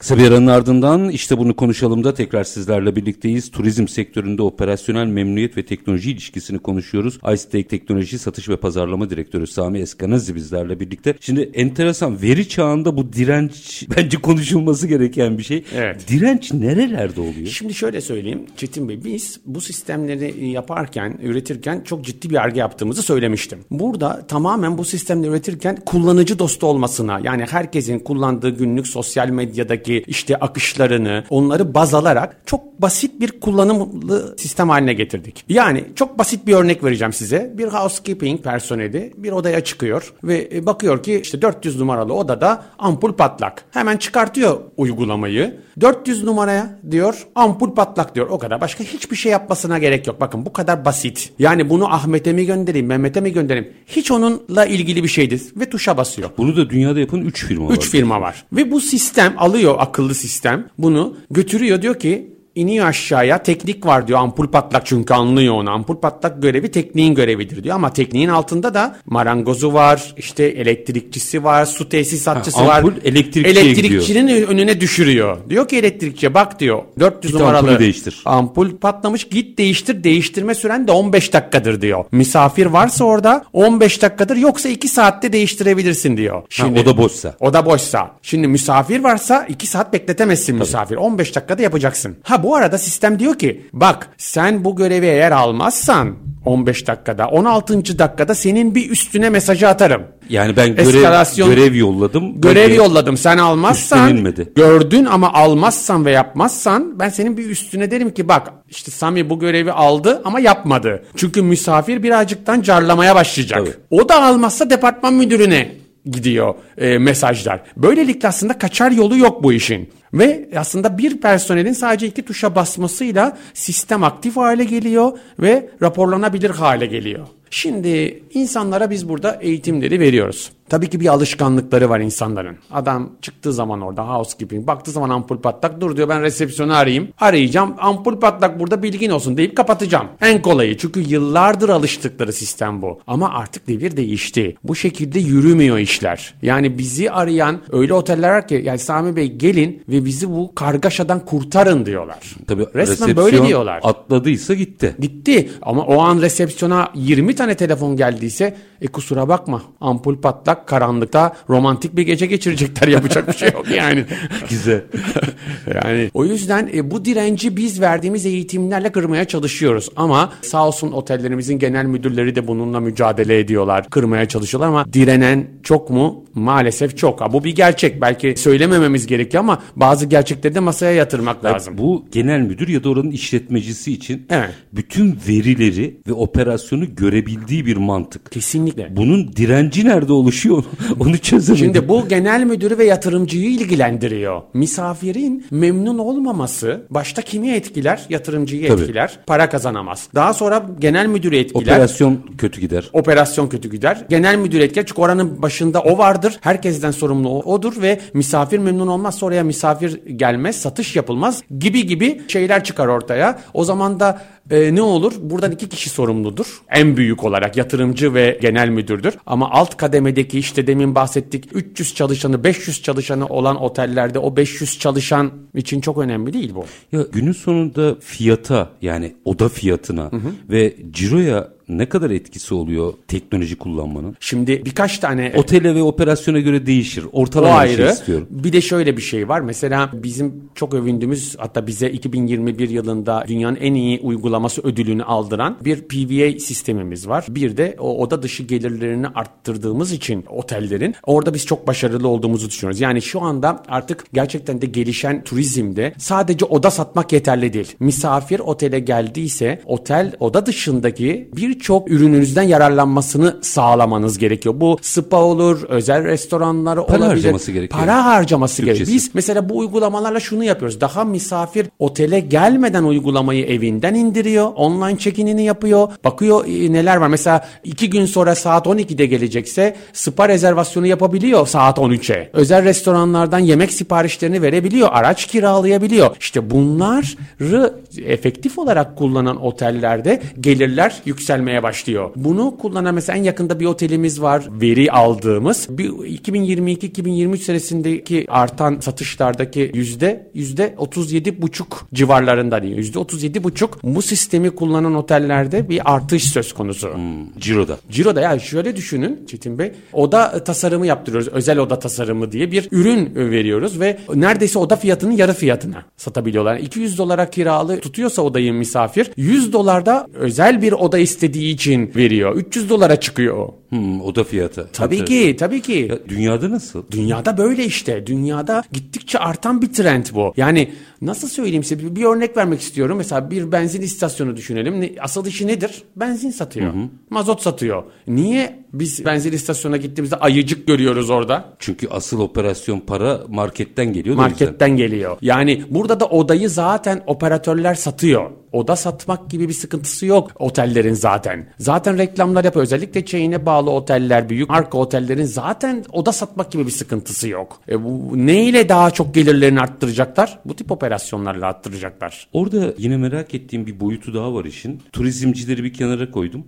Kısa 0.00 0.18
bir 0.18 0.28
aranın 0.28 0.46
ardından 0.46 1.08
işte 1.08 1.38
bunu 1.38 1.56
konuşalım 1.56 2.04
da 2.04 2.14
tekrar 2.14 2.44
sizlerle 2.44 2.96
birlikteyiz. 2.96 3.50
Turizm 3.50 3.88
sektöründe 3.88 4.42
operasyonel 4.42 5.06
memnuniyet 5.06 5.56
ve 5.56 5.64
teknoloji 5.64 6.10
ilişkisini 6.10 6.58
konuşuyoruz. 6.58 7.18
Icetek 7.32 7.68
Teknoloji 7.68 8.18
Satış 8.18 8.48
ve 8.48 8.56
Pazarlama 8.56 9.10
Direktörü 9.10 9.46
Sami 9.46 9.78
Eskanazi 9.78 10.34
bizlerle 10.34 10.80
birlikte. 10.80 11.14
Şimdi 11.20 11.50
enteresan 11.54 12.22
veri 12.22 12.48
çağında 12.48 12.96
bu 12.96 13.12
direnç 13.12 13.86
bence 13.96 14.18
konuşulması 14.18 14.86
gereken 14.86 15.38
bir 15.38 15.42
şey. 15.42 15.64
Evet. 15.74 16.08
Direnç 16.08 16.52
nerelerde 16.52 17.20
oluyor? 17.20 17.46
Şimdi 17.46 17.74
şöyle 17.74 18.00
söyleyeyim 18.00 18.46
Çetin 18.56 18.88
Bey 18.88 19.04
biz 19.04 19.40
bu 19.46 19.60
sistemleri 19.60 20.48
yaparken 20.48 21.18
üretirken 21.22 21.80
çok 21.84 22.04
ciddi 22.04 22.30
bir 22.30 22.36
arge 22.36 22.60
yaptığımızı 22.60 23.02
söylemiştim. 23.02 23.58
Burada 23.70 24.26
tamamen 24.26 24.78
bu 24.78 24.84
sistemleri 24.84 25.30
üretirken 25.30 25.76
kullanıcı 25.86 26.38
dostu 26.38 26.66
olmasına 26.66 27.20
yani 27.24 27.44
herkesin 27.50 27.98
kullandığı 27.98 28.50
günlük 28.50 28.86
sosyal 28.86 29.28
medyadaki 29.28 29.89
işte 29.98 30.36
akışlarını 30.36 31.24
onları 31.30 31.74
baz 31.74 31.94
alarak 31.94 32.36
çok 32.46 32.82
basit 32.82 33.20
bir 33.20 33.40
kullanımlı 33.40 34.34
sistem 34.38 34.68
haline 34.68 34.92
getirdik. 34.92 35.44
Yani 35.48 35.84
çok 35.94 36.18
basit 36.18 36.46
bir 36.46 36.54
örnek 36.54 36.84
vereceğim 36.84 37.12
size. 37.12 37.52
Bir 37.58 37.68
housekeeping 37.68 38.42
personeli 38.42 39.12
bir 39.16 39.32
odaya 39.32 39.64
çıkıyor 39.64 40.12
ve 40.24 40.48
e, 40.52 40.66
bakıyor 40.66 41.02
ki 41.02 41.20
işte 41.22 41.42
400 41.42 41.80
numaralı 41.80 42.14
odada 42.14 42.64
ampul 42.78 43.12
patlak. 43.12 43.64
Hemen 43.70 43.96
çıkartıyor 43.96 44.60
uygulamayı. 44.76 45.60
400 45.80 46.24
numaraya 46.24 46.78
diyor 46.90 47.26
ampul 47.34 47.74
patlak 47.74 48.14
diyor. 48.14 48.26
O 48.30 48.38
kadar. 48.38 48.60
Başka 48.60 48.84
hiçbir 48.84 49.16
şey 49.16 49.32
yapmasına 49.32 49.78
gerek 49.78 50.06
yok. 50.06 50.20
Bakın 50.20 50.46
bu 50.46 50.52
kadar 50.52 50.84
basit. 50.84 51.32
Yani 51.38 51.70
bunu 51.70 51.94
Ahmet'e 51.94 52.32
mi 52.32 52.46
göndereyim, 52.46 52.86
Mehmet'e 52.86 53.20
mi 53.20 53.32
göndereyim? 53.32 53.72
Hiç 53.86 54.10
onunla 54.10 54.66
ilgili 54.66 55.02
bir 55.02 55.08
şeydir. 55.08 55.42
Ve 55.56 55.70
tuşa 55.70 55.96
basıyor. 55.96 56.30
Bunu 56.38 56.56
da 56.56 56.70
dünyada 56.70 57.00
yapan 57.00 57.20
3 57.20 57.46
firma 57.46 57.68
var. 57.68 57.74
3 57.74 57.90
firma 57.90 58.20
var. 58.20 58.44
Ve 58.52 58.70
bu 58.70 58.80
sistem 58.80 59.34
alıyor 59.38 59.74
akıllı 59.80 60.14
sistem 60.14 60.68
bunu 60.78 61.16
götürüyor 61.30 61.82
diyor 61.82 61.98
ki 61.98 62.39
iniyor 62.54 62.86
aşağıya 62.86 63.42
teknik 63.42 63.86
var 63.86 64.08
diyor 64.08 64.18
ampul 64.18 64.46
patlak 64.48 64.86
çünkü 64.86 65.14
anlıyor 65.14 65.54
onu. 65.54 65.70
Ampul 65.70 65.96
patlak 65.96 66.42
görevi 66.42 66.70
tekniğin 66.70 67.14
görevidir 67.14 67.64
diyor 67.64 67.74
ama 67.76 67.92
tekniğin 67.92 68.28
altında 68.28 68.74
da 68.74 68.96
marangozu 69.06 69.72
var 69.72 70.14
işte 70.16 70.44
elektrikçisi 70.44 71.44
var 71.44 71.66
su 71.66 71.88
tesisatçısı 71.88 72.58
Ha, 72.60 72.66
var. 72.66 72.76
ampul 72.78 72.92
elektrikçiye 73.04 73.66
Elektrikçinin 73.66 74.46
önüne 74.46 74.80
düşürüyor. 74.80 75.36
Diyor 75.50 75.68
ki 75.68 75.76
elektrikçiye 75.76 76.34
bak 76.34 76.60
diyor 76.60 76.82
400 77.00 77.32
Git 77.32 77.40
numaralı 77.40 77.78
değiştir. 77.78 78.22
ampul 78.24 78.76
patlamış 78.76 79.24
git 79.24 79.58
değiştir 79.58 80.04
değiştirme 80.04 80.54
süren 80.54 80.88
de 80.88 80.92
15 80.92 81.32
dakikadır 81.32 81.80
diyor. 81.80 82.04
Misafir 82.12 82.66
varsa 82.66 83.04
orada 83.04 83.44
15 83.52 84.02
dakikadır 84.02 84.36
yoksa 84.36 84.68
2 84.68 84.88
saatte 84.88 85.32
değiştirebilirsin 85.32 86.16
diyor. 86.16 86.42
Ha, 86.58 86.66
o 86.82 86.86
da 86.86 86.96
boşsa. 86.96 87.34
O 87.40 87.52
da 87.52 87.66
boşsa. 87.66 88.10
Şimdi 88.22 88.46
misafir 88.48 89.00
varsa 89.04 89.46
2 89.48 89.66
saat 89.66 89.92
bekletemezsin 89.92 90.56
misafir. 90.56 90.96
15 90.96 91.36
dakikada 91.36 91.62
yapacaksın. 91.62 92.16
Ha 92.22 92.39
bu 92.42 92.56
arada 92.56 92.78
sistem 92.78 93.18
diyor 93.18 93.38
ki 93.38 93.66
bak 93.72 94.08
sen 94.18 94.64
bu 94.64 94.76
görevi 94.76 95.06
eğer 95.06 95.32
almazsan 95.32 96.16
15 96.44 96.86
dakikada 96.86 97.28
16. 97.28 97.98
dakikada 97.98 98.34
senin 98.34 98.74
bir 98.74 98.90
üstüne 98.90 99.30
mesajı 99.30 99.68
atarım. 99.68 100.02
Yani 100.28 100.56
ben 100.56 100.76
görev, 100.76 100.88
Eskalasyon- 100.88 101.46
görev 101.46 101.74
yolladım. 101.74 102.40
Görev 102.40 102.74
yolladım 102.74 103.16
sen 103.16 103.38
almazsan 103.38 104.34
gördün 104.56 105.04
ama 105.04 105.32
almazsan 105.32 106.04
ve 106.04 106.10
yapmazsan 106.10 106.98
ben 106.98 107.08
senin 107.08 107.36
bir 107.36 107.50
üstüne 107.50 107.90
derim 107.90 108.14
ki 108.14 108.28
bak 108.28 108.52
işte 108.68 108.90
Sami 108.90 109.30
bu 109.30 109.38
görevi 109.38 109.72
aldı 109.72 110.22
ama 110.24 110.40
yapmadı. 110.40 111.02
Çünkü 111.16 111.42
misafir 111.42 112.02
birazcıktan 112.02 112.62
carlamaya 112.62 113.14
başlayacak. 113.14 113.58
Tabii. 113.58 113.74
O 113.90 114.08
da 114.08 114.22
almazsa 114.22 114.70
departman 114.70 115.14
müdürüne 115.14 115.79
gidiyor 116.06 116.54
e, 116.78 116.98
mesajlar. 116.98 117.62
Böylelikle 117.76 118.28
aslında 118.28 118.58
kaçar 118.58 118.90
yolu 118.90 119.16
yok 119.16 119.42
bu 119.42 119.52
işin. 119.52 119.90
Ve 120.14 120.48
aslında 120.56 120.98
bir 120.98 121.20
personelin 121.20 121.72
sadece 121.72 122.06
iki 122.06 122.22
tuşa 122.22 122.54
basmasıyla 122.54 123.38
sistem 123.54 124.04
aktif 124.04 124.36
hale 124.36 124.64
geliyor 124.64 125.18
ve 125.38 125.70
raporlanabilir 125.82 126.50
hale 126.50 126.86
geliyor. 126.86 127.26
Şimdi 127.50 128.22
insanlara 128.34 128.90
biz 128.90 129.08
burada 129.08 129.38
eğitimleri 129.40 130.00
veriyoruz. 130.00 130.52
Tabii 130.70 130.90
ki 130.90 131.00
bir 131.00 131.06
alışkanlıkları 131.06 131.88
var 131.88 132.00
insanların. 132.00 132.56
Adam 132.72 133.10
çıktığı 133.22 133.52
zaman 133.52 133.80
orada 133.80 134.08
housekeeping 134.08 134.66
baktığı 134.66 134.90
zaman 134.90 135.10
ampul 135.10 135.36
patlak 135.36 135.80
dur 135.80 135.96
diyor 135.96 136.08
ben 136.08 136.22
resepsiyonu 136.22 136.74
arayayım. 136.74 137.08
Arayacağım 137.20 137.74
ampul 137.78 138.20
patlak 138.20 138.60
burada 138.60 138.82
bilgin 138.82 139.10
olsun 139.10 139.36
deyip 139.36 139.56
kapatacağım. 139.56 140.06
En 140.20 140.42
kolayı 140.42 140.76
çünkü 140.76 141.00
yıllardır 141.00 141.68
alıştıkları 141.68 142.32
sistem 142.32 142.82
bu. 142.82 143.00
Ama 143.06 143.30
artık 143.30 143.68
devir 143.68 143.96
değişti. 143.96 144.56
Bu 144.64 144.74
şekilde 144.74 145.18
yürümüyor 145.18 145.78
işler. 145.78 146.34
Yani 146.42 146.78
bizi 146.78 147.10
arayan 147.10 147.60
öyle 147.72 147.94
oteller 147.94 148.30
var 148.30 148.48
ki 148.48 148.62
yani 148.64 148.78
Sami 148.78 149.16
Bey 149.16 149.32
gelin 149.32 149.82
ve 149.88 150.04
bizi 150.04 150.30
bu 150.30 150.54
kargaşadan 150.54 151.24
kurtarın 151.24 151.86
diyorlar. 151.86 152.18
Tabii 152.46 152.66
Resmen 152.74 153.16
böyle 153.16 153.46
diyorlar. 153.46 153.80
Atladıysa 153.82 154.54
gitti. 154.54 154.96
Gitti 154.98 155.50
ama 155.62 155.82
o 155.82 156.00
an 156.00 156.22
resepsiyona 156.22 156.88
20 156.94 157.34
tane 157.34 157.54
telefon 157.54 157.96
geldiyse 157.96 158.56
e 158.80 158.86
kusura 158.86 159.28
bakma 159.28 159.62
ampul 159.80 160.16
patlak 160.16 160.59
karanlıkta 160.66 161.36
romantik 161.48 161.96
bir 161.96 162.02
gece 162.02 162.26
geçirecekler 162.26 162.88
yapacak 162.96 163.28
bir 163.28 163.32
şey 163.32 163.48
yok 163.52 163.70
yani. 163.76 164.04
Güzel. 164.50 164.82
yani 165.74 166.10
o 166.14 166.24
yüzden 166.24 166.70
e, 166.74 166.90
bu 166.90 167.04
direnci 167.04 167.56
biz 167.56 167.80
verdiğimiz 167.80 168.26
eğitimlerle 168.26 168.92
kırmaya 168.92 169.24
çalışıyoruz 169.24 169.88
ama 169.96 170.32
sağ 170.42 170.66
olsun 170.66 170.92
otellerimizin 170.92 171.58
genel 171.58 171.84
müdürleri 171.84 172.36
de 172.36 172.46
bununla 172.46 172.80
mücadele 172.80 173.38
ediyorlar. 173.38 173.90
Kırmaya 173.90 174.28
çalışıyorlar 174.28 174.68
ama 174.68 174.92
direnen 174.92 175.46
çok 175.62 175.90
mu? 175.90 176.24
Maalesef 176.34 176.96
çok. 176.98 177.20
Ha, 177.20 177.32
bu 177.32 177.44
bir 177.44 177.54
gerçek. 177.54 178.00
Belki 178.00 178.34
söylemememiz 178.36 179.06
gerekiyor 179.06 179.42
ama 179.42 179.62
bazı 179.76 180.06
gerçekleri 180.06 180.54
de 180.54 180.60
masaya 180.60 180.92
yatırmak 180.92 181.44
lazım. 181.44 181.78
Bu 181.78 182.04
genel 182.12 182.40
müdür 182.40 182.68
ya 182.68 182.84
da 182.84 182.88
oranın 182.88 183.10
işletmecisi 183.10 183.92
için 183.92 184.26
Evet. 184.30 184.50
bütün 184.72 185.18
verileri 185.28 186.00
ve 186.08 186.12
operasyonu 186.12 186.94
görebildiği 186.94 187.66
bir 187.66 187.76
mantık. 187.76 188.32
Kesinlikle. 188.32 188.96
Bunun 188.96 189.32
direnci 189.36 189.84
nerede 189.84 190.12
oluşuyor 190.12 190.49
onu 191.00 191.18
çözemedim. 191.18 191.64
Şimdi 191.64 191.88
bu 191.88 192.08
genel 192.08 192.44
müdürü 192.44 192.78
ve 192.78 192.84
yatırımcıyı 192.84 193.50
ilgilendiriyor. 193.50 194.42
Misafirin 194.54 195.44
memnun 195.50 195.98
olmaması 195.98 196.86
başta 196.90 197.22
kimi 197.22 197.50
etkiler? 197.50 198.06
Yatırımcıyı 198.08 198.68
Tabii. 198.68 198.82
etkiler. 198.82 199.18
Para 199.26 199.48
kazanamaz. 199.48 200.08
Daha 200.14 200.34
sonra 200.34 200.66
genel 200.78 201.06
müdürü 201.06 201.36
etkiler. 201.36 201.62
operasyon 201.62 202.20
kötü 202.38 202.60
gider. 202.60 202.90
Operasyon 202.92 203.48
kötü 203.48 203.70
gider. 203.70 204.04
Genel 204.08 204.36
müdür 204.36 204.60
etkiler 204.60 204.86
çünkü 204.86 205.00
oranın 205.00 205.42
başında 205.42 205.80
o 205.82 205.98
vardır. 205.98 206.38
Herkesten 206.40 206.90
sorumlu 206.90 207.42
odur 207.42 207.82
ve 207.82 208.00
misafir 208.14 208.58
memnun 208.58 208.86
olmazsa 208.86 209.26
oraya 209.26 209.44
misafir 209.44 210.00
gelmez, 210.06 210.56
satış 210.56 210.96
yapılmaz 210.96 211.42
gibi 211.58 211.86
gibi 211.86 212.22
şeyler 212.28 212.64
çıkar 212.64 212.86
ortaya. 212.86 213.38
O 213.54 213.64
zaman 213.64 214.00
da 214.00 214.22
e, 214.50 214.74
ne 214.74 214.82
olur? 214.82 215.12
Buradan 215.20 215.52
iki 215.52 215.68
kişi 215.68 215.90
sorumludur. 215.90 216.62
En 216.70 216.96
büyük 216.96 217.24
olarak 217.24 217.56
yatırımcı 217.56 218.14
ve 218.14 218.38
genel 218.42 218.68
müdürdür. 218.68 219.14
Ama 219.26 219.50
alt 219.50 219.76
kademedeki 219.76 220.38
işte 220.38 220.66
demin 220.66 220.94
bahsettik 220.94 221.44
300 221.52 221.94
çalışanı 221.94 222.44
500 222.44 222.82
çalışanı 222.82 223.26
olan 223.26 223.62
otellerde 223.62 224.18
o 224.18 224.36
500 224.36 224.78
çalışan 224.78 225.30
için 225.54 225.80
çok 225.80 225.98
önemli 225.98 226.32
değil 226.32 226.54
bu. 226.54 226.64
Ya 226.96 227.02
günün 227.12 227.32
sonunda 227.32 227.96
fiyata 228.00 228.70
yani 228.82 229.14
oda 229.24 229.48
fiyatına 229.48 230.10
ve 230.50 230.76
ciroya 230.90 231.48
ne 231.78 231.88
kadar 231.88 232.10
etkisi 232.10 232.54
oluyor 232.54 232.92
teknoloji 233.08 233.56
kullanmanın? 233.58 234.16
Şimdi 234.20 234.64
birkaç 234.64 234.98
tane 234.98 235.32
Otele 235.36 235.74
ve 235.74 235.82
operasyona 235.82 236.40
göre 236.40 236.66
değişir. 236.66 237.04
O 237.12 237.20
Ortalama 237.20 237.62
bir 237.62 237.68
şey 237.68 237.84
ayrı. 237.84 237.92
istiyorum. 237.92 238.26
Bir 238.30 238.52
de 238.52 238.60
şöyle 238.60 238.96
bir 238.96 239.02
şey 239.02 239.28
var. 239.28 239.40
Mesela 239.40 239.90
bizim 239.94 240.34
çok 240.54 240.74
övündüğümüz 240.74 241.36
hatta 241.38 241.66
bize 241.66 241.90
2021 241.90 242.68
yılında 242.68 243.24
dünyanın 243.28 243.56
en 243.56 243.74
iyi 243.74 244.00
uygulaması 244.00 244.62
ödülünü 244.62 245.04
aldıran 245.04 245.56
bir 245.64 245.76
PVA 245.82 246.38
sistemimiz 246.38 247.08
var. 247.08 247.26
Bir 247.28 247.56
de 247.56 247.76
o 247.78 248.02
oda 248.02 248.22
dışı 248.22 248.42
gelirlerini 248.42 249.06
arttırdığımız 249.08 249.92
için 249.92 250.24
otellerin 250.28 250.94
orada 251.02 251.34
biz 251.34 251.46
çok 251.46 251.66
başarılı 251.66 252.08
olduğumuzu 252.08 252.48
düşünüyoruz. 252.48 252.80
Yani 252.80 253.02
şu 253.02 253.20
anda 253.20 253.62
artık 253.68 254.04
gerçekten 254.12 254.62
de 254.62 254.66
gelişen 254.66 255.24
turizmde 255.24 255.94
sadece 255.98 256.44
oda 256.44 256.70
satmak 256.70 257.12
yeterli 257.12 257.52
değil. 257.52 257.74
Misafir 257.80 258.40
otele 258.40 258.80
geldiyse 258.80 259.62
otel 259.66 260.12
oda 260.20 260.46
dışındaki 260.46 261.28
birçok 261.60 261.90
ürününüzden 261.90 262.42
yararlanmasını 262.42 263.36
sağlamanız 263.42 264.18
gerekiyor. 264.18 264.54
Bu 264.58 264.78
spa 264.82 265.16
olur, 265.16 265.62
özel 265.68 266.04
restoranlar 266.04 266.86
Para 266.86 266.98
olabilir. 266.98 267.06
harcaması 267.08 267.52
gerekiyor. 267.52 267.80
Para 267.80 268.04
harcaması 268.04 268.62
gerekiyor. 268.62 268.86
Türkçesi. 268.86 269.08
Biz 269.08 269.14
mesela 269.14 269.48
bu 269.48 269.58
uygulamalarla 269.58 270.20
şunu 270.20 270.44
yapıyoruz. 270.44 270.80
Daha 270.80 271.04
misafir 271.04 271.66
otele 271.78 272.20
gelmeden 272.20 272.84
uygulamayı 272.84 273.46
evinden 273.46 273.94
indiriyor. 273.94 274.48
Online 274.56 274.98
check-in'ini 274.98 275.42
yapıyor. 275.42 275.88
Bakıyor 276.04 276.44
e, 276.46 276.72
neler 276.72 276.96
var. 276.96 277.08
Mesela 277.08 277.48
iki 277.64 277.90
gün 277.90 278.06
sonra 278.06 278.34
saat 278.34 278.66
12'de 278.66 279.06
gelecekse 279.06 279.76
spa 279.92 280.28
rezervasyonu 280.28 280.86
yapabiliyor 280.86 281.46
saat 281.46 281.78
13'e. 281.78 282.30
Özel 282.32 282.64
restoranlardan 282.64 283.38
yemek 283.38 283.72
siparişlerini 283.72 284.42
verebiliyor. 284.42 284.88
Araç 284.92 285.26
kiralayabiliyor. 285.26 286.16
İşte 286.20 286.50
bunları 286.50 287.74
efektif 288.06 288.58
olarak 288.58 288.96
kullanan 288.96 289.42
otellerde 289.42 290.22
gelirler 290.40 290.94
yükselmeye 291.04 291.49
başlıyor. 291.62 292.10
Bunu 292.16 292.56
kullanan 292.56 292.94
mesela 292.94 293.18
en 293.18 293.22
yakında 293.22 293.60
bir 293.60 293.66
otelimiz 293.66 294.22
var. 294.22 294.48
Veri 294.60 294.92
aldığımız. 294.92 295.66
Bir 295.70 295.88
2022-2023 295.90 297.36
senesindeki 297.36 298.26
artan 298.28 298.80
satışlardaki 298.80 299.70
yüzde 299.74 300.30
yüzde 300.34 300.74
37 300.76 301.42
buçuk 301.42 301.86
civarlarında 301.94 302.62
değil. 302.62 302.76
Yüzde 302.76 302.98
37 302.98 303.44
buçuk 303.44 303.78
bu 303.82 304.02
sistemi 304.02 304.50
kullanan 304.50 304.94
otellerde 304.94 305.68
bir 305.68 305.94
artış 305.94 306.24
söz 306.24 306.52
konusu. 306.52 306.90
Ciro'da. 307.38 307.78
Ciro'da 307.90 308.20
ya 308.20 308.38
şöyle 308.38 308.76
düşünün 308.76 309.26
Çetin 309.26 309.58
Bey. 309.58 309.72
Oda 309.92 310.44
tasarımı 310.44 310.86
yaptırıyoruz. 310.86 311.28
Özel 311.28 311.58
oda 311.58 311.78
tasarımı 311.78 312.32
diye 312.32 312.52
bir 312.52 312.68
ürün 312.70 313.14
veriyoruz 313.14 313.80
ve 313.80 313.98
neredeyse 314.14 314.58
oda 314.58 314.76
fiyatının 314.76 315.12
yarı 315.12 315.32
fiyatına 315.32 315.84
satabiliyorlar. 315.96 316.56
200 316.56 316.98
dolara 316.98 317.30
kiralı 317.30 317.80
tutuyorsa 317.80 318.22
odayı 318.22 318.52
misafir 318.52 319.10
100 319.16 319.52
dolarda 319.52 320.06
özel 320.14 320.62
bir 320.62 320.72
oda 320.72 320.98
istediği 320.98 321.39
için 321.48 321.92
veriyor. 321.96 322.36
300 322.36 322.70
dolara 322.70 323.00
çıkıyor 323.00 323.36
o. 323.36 323.59
Hmm, 323.70 324.00
oda 324.00 324.24
fiyatı. 324.24 324.68
Tabii 324.72 324.96
Tabii. 324.98 325.08
ki, 325.08 325.36
tabii 325.38 325.62
ki. 325.62 325.86
Ya, 325.90 325.98
dünyada 326.08 326.50
nasıl? 326.50 326.82
Dünyada 326.90 327.38
böyle 327.38 327.64
işte. 327.64 328.06
Dünyada 328.06 328.62
gittikçe 328.72 329.18
artan 329.18 329.62
bir 329.62 329.72
trend 329.72 330.06
bu. 330.14 330.32
Yani 330.36 330.72
nasıl 331.02 331.28
söyleyeyim 331.28 331.64
size 331.64 331.78
bir, 331.82 331.96
bir 331.96 332.04
örnek 332.04 332.36
vermek 332.36 332.60
istiyorum. 332.60 332.96
Mesela 332.96 333.30
bir 333.30 333.52
benzin 333.52 333.82
istasyonu 333.82 334.36
düşünelim. 334.36 334.80
Ne- 334.80 334.92
Asıl 335.00 335.26
işi 335.26 335.46
nedir? 335.46 335.82
Benzin 335.96 336.30
satıyor. 336.30 336.72
Mazot 337.10 337.42
satıyor. 337.42 337.82
Niye 338.08 338.60
biz 338.72 339.04
benzin 339.04 339.32
istasyonuna 339.32 339.76
gittiğimizde 339.76 340.16
ayıcık 340.16 340.66
görüyoruz 340.66 341.10
orada? 341.10 341.44
Çünkü 341.58 341.88
asıl 341.88 342.20
operasyon 342.20 342.80
para 342.80 343.20
marketten 343.28 343.92
geliyor. 343.92 344.16
da 344.16 344.20
o. 344.20 344.22
Marketten 344.22 344.76
geliyor. 344.76 345.16
Yani 345.22 345.62
burada 345.70 346.00
da 346.00 346.06
odayı 346.06 346.50
zaten 346.50 347.02
operatörler 347.06 347.74
satıyor. 347.74 348.30
Oda 348.52 348.76
satmak 348.76 349.30
gibi 349.30 349.48
bir 349.48 349.52
sıkıntısı 349.52 350.06
yok 350.06 350.30
otellerin 350.38 350.94
zaten. 350.94 351.48
Zaten 351.58 351.98
reklamlar 351.98 352.44
yapıyor. 352.44 352.62
Özellikle 352.62 353.04
chain'e 353.04 353.46
bağlı 353.46 353.59
pahalı 353.60 353.70
oteller, 353.70 354.28
büyük 354.28 354.48
marka 354.48 354.78
otellerin 354.78 355.24
zaten 355.24 355.84
oda 355.92 356.12
satmak 356.12 356.52
gibi 356.52 356.66
bir 356.66 356.70
sıkıntısı 356.70 357.28
yok. 357.28 357.60
E 357.68 357.84
bu 357.84 358.12
neyle 358.14 358.68
daha 358.68 358.90
çok 358.90 359.14
gelirlerini 359.14 359.60
arttıracaklar? 359.60 360.38
Bu 360.44 360.56
tip 360.56 360.72
operasyonlarla 360.72 361.46
arttıracaklar. 361.46 362.28
Orada 362.32 362.74
yine 362.78 362.96
merak 362.96 363.34
ettiğim 363.34 363.66
bir 363.66 363.80
boyutu 363.80 364.14
daha 364.14 364.34
var 364.34 364.44
işin. 364.44 364.80
Turizmcileri 364.92 365.64
bir 365.64 365.72
kenara 365.72 366.10
koydum. 366.10 366.44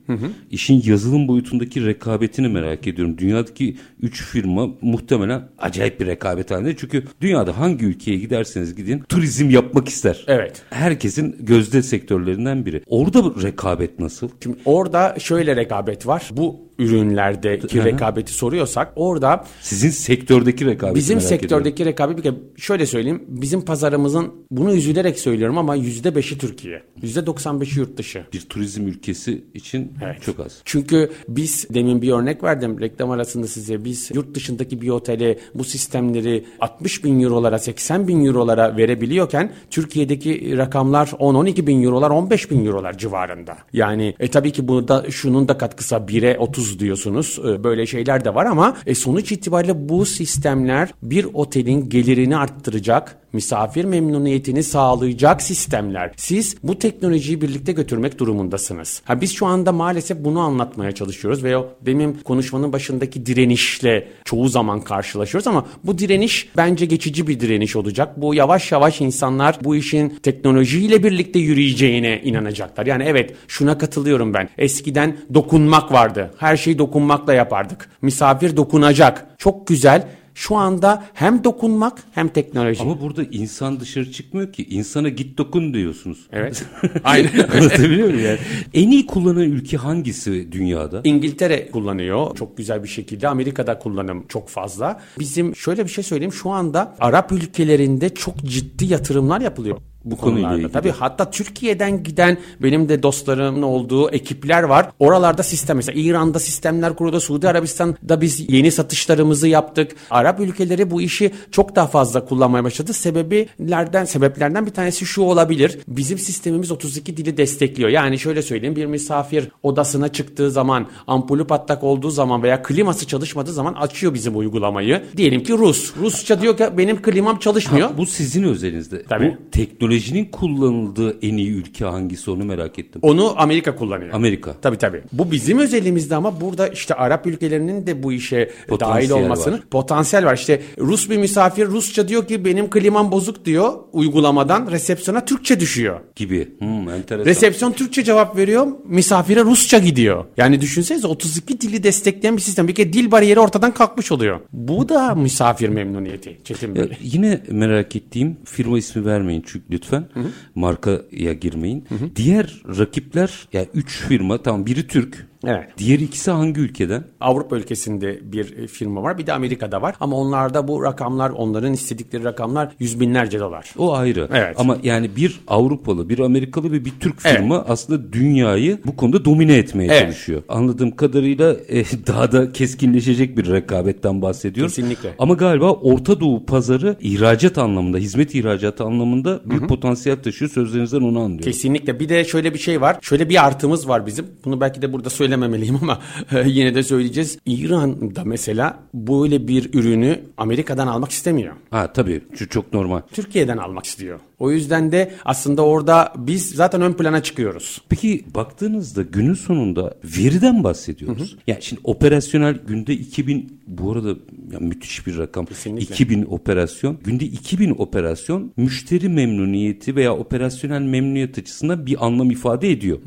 İşin 0.51 0.83
yazılım 0.87 1.29
boyutundaki 1.29 1.87
rekabetini 1.87 2.49
merak 2.49 2.87
ediyorum. 2.87 3.19
Dünyadaki 3.19 3.77
3 4.03 4.23
firma 4.25 4.69
muhtemelen 4.83 5.43
acayip 5.59 6.01
bir 6.01 6.07
rekabet 6.07 6.51
halinde. 6.51 6.77
Çünkü 6.77 7.05
dünyada 7.21 7.59
hangi 7.59 7.85
ülkeye 7.85 8.19
giderseniz 8.19 8.75
gidin 8.75 9.01
turizm 9.09 9.51
yapmak 9.51 9.89
ister. 9.89 10.25
Evet. 10.27 10.63
Herkesin 10.71 11.37
gözde 11.41 11.83
sektörlerinden 11.83 12.67
biri. 12.67 12.83
Orada 12.87 13.43
rekabet 13.43 13.99
nasıl? 13.99 14.29
Şimdi 14.43 14.57
orada 14.65 15.15
şöyle 15.19 15.57
rekabet 15.57 16.07
var. 16.07 16.31
Bu 16.33 16.72
ürünlerdeki 16.79 17.79
Hı 17.79 17.83
hı. 17.83 17.85
rekabeti 17.87 18.33
soruyorsak 18.33 18.93
orada 18.97 19.45
Sizin 19.61 19.91
sektördeki 19.91 20.67
rekabeti 20.67 20.97
bizim 20.97 21.17
merak 21.19 21.27
ediyorum. 21.33 21.41
sektördeki 21.65 21.85
rekabet 21.85 22.19
şöyle 22.57 22.87
söyleyeyim. 22.87 23.23
Bizim 23.29 23.61
pazarımızın 23.65 24.33
bunu 24.51 24.73
üzülerek 24.75 25.19
söylüyorum 25.19 25.59
ama 25.59 25.75
yüzde 25.75 26.15
beşi 26.15 26.39
Türkiye. 26.39 26.83
Yüzde 27.03 27.21
95'i 27.21 27.79
yurt 27.79 27.97
dışı. 27.97 28.25
bir 28.33 28.41
turizm 28.41 28.87
ülkesi 28.87 29.45
için 29.55 29.93
Evet. 30.05 30.23
çok 30.23 30.41
az. 30.41 30.61
Çünkü 30.65 31.11
biz 31.29 31.67
demin 31.75 32.03
bir 32.03 32.13
örnek 32.13 32.43
verdim 32.45 32.81
reklam 32.81 33.11
arasında 33.11 33.47
size. 33.47 33.85
Biz 33.85 34.11
yurt 34.15 34.35
dışındaki 34.35 34.81
bir 34.81 34.89
otele 34.89 35.39
bu 35.55 35.65
sistemleri 35.65 36.45
60 36.61 37.05
bin 37.05 37.21
eurolara 37.21 37.59
80 37.59 38.09
bin 38.09 38.25
eurolara 38.27 38.77
verebiliyorken 38.77 39.53
Türkiye'deki 39.71 40.59
rakamlar 40.59 41.07
10-12 41.07 41.67
bin 41.67 41.83
eurolar 41.83 42.11
15 42.11 42.51
bin 42.51 42.67
eurolar 42.67 42.99
civarında. 42.99 43.57
Yani 43.73 44.15
e, 44.21 44.29
tabii 44.29 44.51
ki 44.53 44.69
burada 44.69 45.11
şunun 45.11 45.49
da 45.49 45.59
katkısı 45.59 45.95
1'e 45.95 46.39
30 46.39 46.62
diyorsunuz. 46.79 47.39
E, 47.49 47.65
böyle 47.65 47.87
şeyler 47.87 48.25
de 48.25 48.35
var 48.35 48.47
ama 48.47 48.77
e, 48.87 48.95
sonuç 48.95 49.33
itibariyle 49.33 49.89
bu 49.89 50.07
sistemler 50.07 50.95
bir 51.03 51.27
otelin 51.33 51.89
gelirini 51.89 52.37
arttıracak 52.37 53.23
misafir 53.33 53.85
memnuniyetini 53.85 54.63
sağlayacak 54.63 55.43
sistemler. 55.43 56.13
Siz 56.17 56.57
bu 56.63 56.79
teknolojiyi 56.79 57.41
birlikte 57.41 57.73
götürmek 57.73 58.19
durumundasınız. 58.19 59.03
Ha 59.05 59.21
biz 59.21 59.35
şu 59.35 59.47
anda 59.47 59.73
maalesef 59.73 60.19
bunu 60.19 60.41
anlatmaya 60.41 60.93
çalışıyoruz 60.93 61.45
ve 61.45 61.57
o 61.57 61.69
benim 61.87 62.23
konuşmanın 62.23 62.73
başındaki 62.73 63.27
direnişle 63.27 64.09
çoğu 64.25 64.49
zaman 64.49 64.81
karşılaşıyoruz 64.81 65.47
ama 65.47 65.67
bu 65.85 65.99
direniş 65.99 66.49
bence 66.57 66.87
geçici 66.87 67.27
bir 67.27 67.41
direniş 67.41 67.77
olacak. 67.77 68.21
Bu 68.21 68.35
yavaş 68.35 68.73
yavaş 68.73 69.01
insanlar 69.01 69.59
bu 69.65 69.77
işin 69.77 70.09
teknolojiyle 70.09 71.05
birlikte 71.05 71.39
yürüyeceğine 71.39 72.21
inanacaklar. 72.25 72.87
Yani 72.87 73.05
evet 73.07 73.35
şuna 73.49 73.79
katılıyorum 73.79 74.35
ben. 74.35 74.49
Eskiden 74.59 75.17
dokunmak 75.35 75.93
vardı. 75.93 76.31
Her 76.39 76.52
şeyi 76.57 76.79
dokunmakla 76.79 77.35
yapardık. 77.35 77.89
Misafir 78.03 78.57
dokunacak. 78.57 79.27
Çok 79.39 79.67
güzel. 79.67 80.09
Şu 80.35 80.57
anda 80.57 81.05
hem 81.15 81.45
dokunmak 81.45 82.03
hem 82.13 82.29
teknoloji. 82.29 82.83
Ama 82.83 83.01
burada 83.01 83.23
insan 83.25 83.81
dışarı 83.81 84.13
çıkmıyor 84.13 84.53
ki. 84.53 84.67
İnsana 84.69 85.09
git 85.09 85.39
dokun 85.39 85.75
diyorsunuz. 85.75 86.19
Evet. 86.33 86.65
Aynen. 87.05 87.49
Anlatabiliyor 87.55 88.09
muyum 88.09 88.25
yani? 88.27 88.39
En 88.75 88.91
iyi 88.91 89.07
kullanan 89.07 89.43
ülke 89.43 89.77
hangisi 89.77 90.53
dünyada? 90.53 91.01
İngiltere 91.05 91.71
kullanıyor 91.71 92.37
çok 92.37 92.57
güzel 92.57 92.83
bir 92.83 92.89
şekilde. 92.89 93.29
Amerika'da 93.29 93.79
kullanım 93.79 94.25
çok 94.29 94.49
fazla. 94.49 95.01
Bizim 95.19 95.57
şöyle 95.57 95.85
bir 95.85 95.91
şey 95.91 96.05
söyleyeyim. 96.05 96.33
Şu 96.33 96.51
anda 96.51 96.95
Arap 97.01 97.33
ülkelerinde 97.33 98.15
çok 98.15 98.37
ciddi 98.37 98.85
yatırımlar 98.85 99.41
yapılıyor 99.41 99.79
bu 100.05 100.17
konuyla 100.17 100.41
konularda. 100.43 100.59
ilgili. 100.59 100.73
Tabii 100.73 100.91
hatta 100.91 101.31
Türkiye'den 101.31 102.03
giden 102.03 102.39
benim 102.63 102.89
de 102.89 103.03
dostlarımın 103.03 103.63
olduğu 103.63 104.11
ekipler 104.11 104.63
var. 104.63 104.91
Oralarda 104.99 105.43
sistem 105.43 105.77
mesela 105.77 106.01
İran'da 106.01 106.39
sistemler 106.39 106.97
kuruldu. 106.97 107.21
Suudi 107.21 107.49
Arabistan'da 107.49 108.21
biz 108.21 108.51
yeni 108.53 108.71
satışlarımızı 108.71 109.49
yaptık. 109.49 109.93
Arap 110.11 110.41
ülkeleri 110.41 110.91
bu 110.91 111.03
işi 111.03 111.31
çok 111.51 111.77
daha 111.77 111.87
fazla 111.87 112.25
kullanmaya 112.25 112.65
başladı. 112.65 112.93
Sebeplerden 112.93 114.05
sebeplerden 114.05 114.67
bir 114.67 114.71
tanesi 114.71 115.07
şu 115.07 115.23
olabilir. 115.23 115.79
Bizim 115.89 116.19
sistemimiz 116.19 116.71
32 116.71 117.17
dili 117.17 117.37
destekliyor. 117.37 117.91
Yani 117.91 118.19
şöyle 118.19 118.43
söyleyeyim 118.43 118.77
bir 118.77 118.87
misafir 118.87 119.49
odasına 119.63 120.09
çıktığı 120.09 120.51
zaman 120.51 120.87
ampulü 121.07 121.47
patlak 121.47 121.85
olduğu 121.85 122.11
zaman 122.11 122.43
veya 122.43 122.63
kliması 122.63 123.07
çalışmadığı 123.07 123.53
zaman 123.53 123.75
açıyor 123.75 124.15
bizim 124.15 124.39
uygulamayı. 124.39 125.03
Diyelim 125.17 125.43
ki 125.43 125.53
Rus. 125.53 125.93
Rusça 126.01 126.41
diyor 126.41 126.57
ki 126.57 126.65
benim 126.79 127.03
klimam 127.03 127.39
çalışmıyor. 127.39 127.91
Ha, 127.91 127.99
bu 127.99 128.07
sizin 128.07 128.43
özelinizde. 128.43 129.03
Tabii. 129.03 129.37
Bu 129.37 129.53
teknolojinin 129.93 130.25
kullanıldığı 130.25 131.19
en 131.23 131.37
iyi 131.37 131.51
ülke 131.51 131.85
hangisi 131.85 132.31
onu 132.31 132.45
merak 132.45 132.79
ettim. 132.79 133.01
Onu 133.05 133.35
Amerika 133.37 133.77
kullanıyor. 133.77 134.11
Amerika. 134.15 134.55
Tabii 134.63 134.77
tabii. 134.77 135.03
Bu 135.13 135.31
bizim 135.31 135.59
özelimizde 135.59 136.15
ama 136.17 136.41
burada 136.41 136.69
işte 136.69 136.95
Arap 136.95 137.27
ülkelerinin 137.27 137.87
de 137.87 138.03
bu 138.03 138.13
işe 138.13 138.51
Potansiyel 138.69 139.11
dahil 139.11 139.25
olmasını 139.25 139.55
var. 139.55 139.63
potansiyel 139.71 140.25
var. 140.25 140.35
İşte 140.35 140.63
Rus 140.79 141.11
bir 141.11 141.17
misafir 141.17 141.67
Rusça 141.67 142.09
diyor 142.09 142.29
ki 142.29 142.45
benim 142.45 142.71
klimam 142.71 143.13
bozuk 143.13 143.45
diyor 143.45 143.73
uygulamadan 143.93 144.71
resepsiyona 144.71 145.25
Türkçe 145.25 145.61
düşüyor. 145.61 146.01
Gibi. 146.17 146.49
Hmm, 146.59 146.91
enteresan. 146.91 147.31
Resepsiyon 147.31 147.73
Türkçe 147.73 148.05
cevap 148.05 148.37
veriyor, 148.37 148.67
misafire 148.85 149.41
Rusça 149.41 149.79
gidiyor. 149.79 150.25
Yani 150.37 150.61
düşünsenize 150.61 151.07
32 151.07 151.61
dili 151.61 151.83
destekleyen 151.83 152.37
bir 152.37 152.43
sistem. 152.43 152.69
Bir 152.69 152.75
kere 152.75 152.93
dil 152.93 153.11
bariyeri 153.11 153.41
ortadan 153.41 153.75
kalkmış 153.75 154.13
oluyor. 154.13 154.41
Bu 154.53 154.89
da 154.89 155.15
misafir 155.15 155.69
memnuniyeti 155.69 156.39
Çetin 156.45 156.75
Ya, 156.75 156.85
yine 157.03 157.41
merak 157.51 157.97
ettiğim 157.97 158.37
firma 158.45 158.79
ismi 158.79 159.05
vermeyin 159.07 159.45
çünkü 159.47 159.65
lütfen. 159.83 160.09
Markaya 160.55 161.33
girmeyin. 161.33 161.85
Diğer 162.17 162.63
rakipler 162.79 163.49
ya 163.53 163.67
üç 163.75 164.03
firma 164.09 164.43
tamam 164.43 164.67
biri 164.67 164.87
Türk. 164.87 165.27
Evet. 165.47 165.69
Diğer 165.79 165.99
ikisi 165.99 166.31
hangi 166.31 166.61
ülkeden? 166.61 167.05
Avrupa 167.21 167.57
ülkesinde 167.57 168.33
bir 168.33 168.57
e, 168.59 168.67
firma 168.67 169.03
var 169.03 169.19
bir 169.19 169.27
de 169.27 169.33
Amerika'da 169.33 169.83
var 169.83 169.95
ama 170.01 170.17
onlarda 170.17 170.69
bu 170.69 170.83
rakamlar 170.83 171.31
onların 171.31 171.73
istedikleri 171.73 172.25
rakamlar 172.25 172.73
yüz 172.79 173.01
binlerce 173.01 173.41
dolar. 173.41 173.75
O 173.79 173.95
ayrı. 173.95 174.29
Evet. 174.33 174.55
Ama 174.61 174.79
yani 174.83 175.11
bir 175.17 175.41
Avrupalı, 175.49 176.09
bir 176.09 176.19
Amerikalı 176.19 176.73
ve 176.73 176.85
bir 176.85 176.93
Türk 177.01 177.15
Evet. 177.25 177.37
firma 177.37 177.65
aslında 177.69 178.13
dünyayı 178.13 178.79
bu 178.87 178.97
konuda 178.97 179.25
domine 179.25 179.57
etmeye 179.57 179.87
Evet. 179.93 180.01
çalışıyor. 180.03 180.43
Anladığım 180.49 180.97
kadarıyla 180.97 181.57
e, 181.69 181.85
daha 182.07 182.33
da 182.33 182.53
keskinleşecek 182.53 183.37
bir 183.39 183.51
rekabetten 183.51 184.23
bahsediyoruz. 184.23 184.75
Kesinlikle. 184.75 185.15
Ama 185.19 185.35
galiba 185.35 185.73
Orta 185.73 186.21
Doğu 186.21 186.47
pazarı 186.47 186.97
ihracat 187.01 187.59
anlamında, 187.59 187.99
hizmet 187.99 188.35
ihracatı 188.35 188.85
anlamında 188.85 189.41
bir 189.45 189.59
potansiyel 189.59 190.23
taşıyor. 190.23 190.51
Sözlerinizden 190.51 191.01
onu 191.01 191.19
anlıyorum. 191.21 191.45
Kesinlikle. 191.45 192.01
Bir 192.01 192.09
de 192.09 192.25
şöyle 192.25 192.55
bir 192.55 192.59
şey 192.59 192.81
var. 192.81 192.97
Şöyle 193.03 193.29
bir 193.29 193.47
artımız 193.47 193.89
var 193.89 194.07
bizim. 194.07 194.27
Bunu 194.45 194.61
belki 194.61 194.83
de 194.83 194.93
burada 194.93 195.11
söylememeliyim 195.33 195.79
ama 195.83 195.99
e, 196.33 196.49
yine 196.49 196.75
de 196.75 196.83
söyleyeceğiz. 196.83 197.39
İran'da 197.47 198.25
mesela 198.25 198.79
böyle 198.95 199.49
bir 199.49 199.75
ürünü 199.75 200.21
Amerika'dan 200.37 200.87
almak 200.87 201.11
istemiyor. 201.11 201.55
Ha 201.71 201.93
tabii 201.93 202.23
çok 202.51 202.73
normal. 202.73 203.01
Türkiye'den 203.13 203.57
almak 203.57 203.87
istiyor. 203.87 204.21
O 204.39 204.51
yüzden 204.51 204.93
de 204.93 205.13
aslında 205.25 205.63
orada 205.63 206.13
biz 206.17 206.51
zaten 206.51 206.83
ön 206.83 206.93
plana 206.93 207.23
çıkıyoruz. 207.23 207.83
Peki 207.89 208.25
baktığınızda 208.35 209.03
günün 209.03 209.35
sonunda 209.35 209.95
veriden 210.05 210.65
bahsediyoruz. 210.65 211.37
Yani 211.47 211.63
şimdi 211.63 211.81
operasyonel 211.85 212.59
günde 212.67 212.93
2000 212.93 213.61
bu 213.67 213.93
arada 213.93 214.09
ya 214.53 214.59
müthiş 214.61 215.07
bir 215.07 215.19
rakam. 215.19 215.47
Kesinlikle. 215.47 215.95
2000 215.95 216.25
operasyon. 216.25 216.99
Günde 217.05 217.25
2000 217.25 217.71
operasyon 217.79 218.53
müşteri 218.57 219.09
memnuniyeti 219.09 219.97
veya 219.97 220.17
operasyonel 220.17 220.83
memnuniyet 220.83 221.39
açısından 221.39 221.87
bir 221.87 222.07
anlam 222.07 222.31
ifade 222.31 222.71
ediyor. 222.71 222.99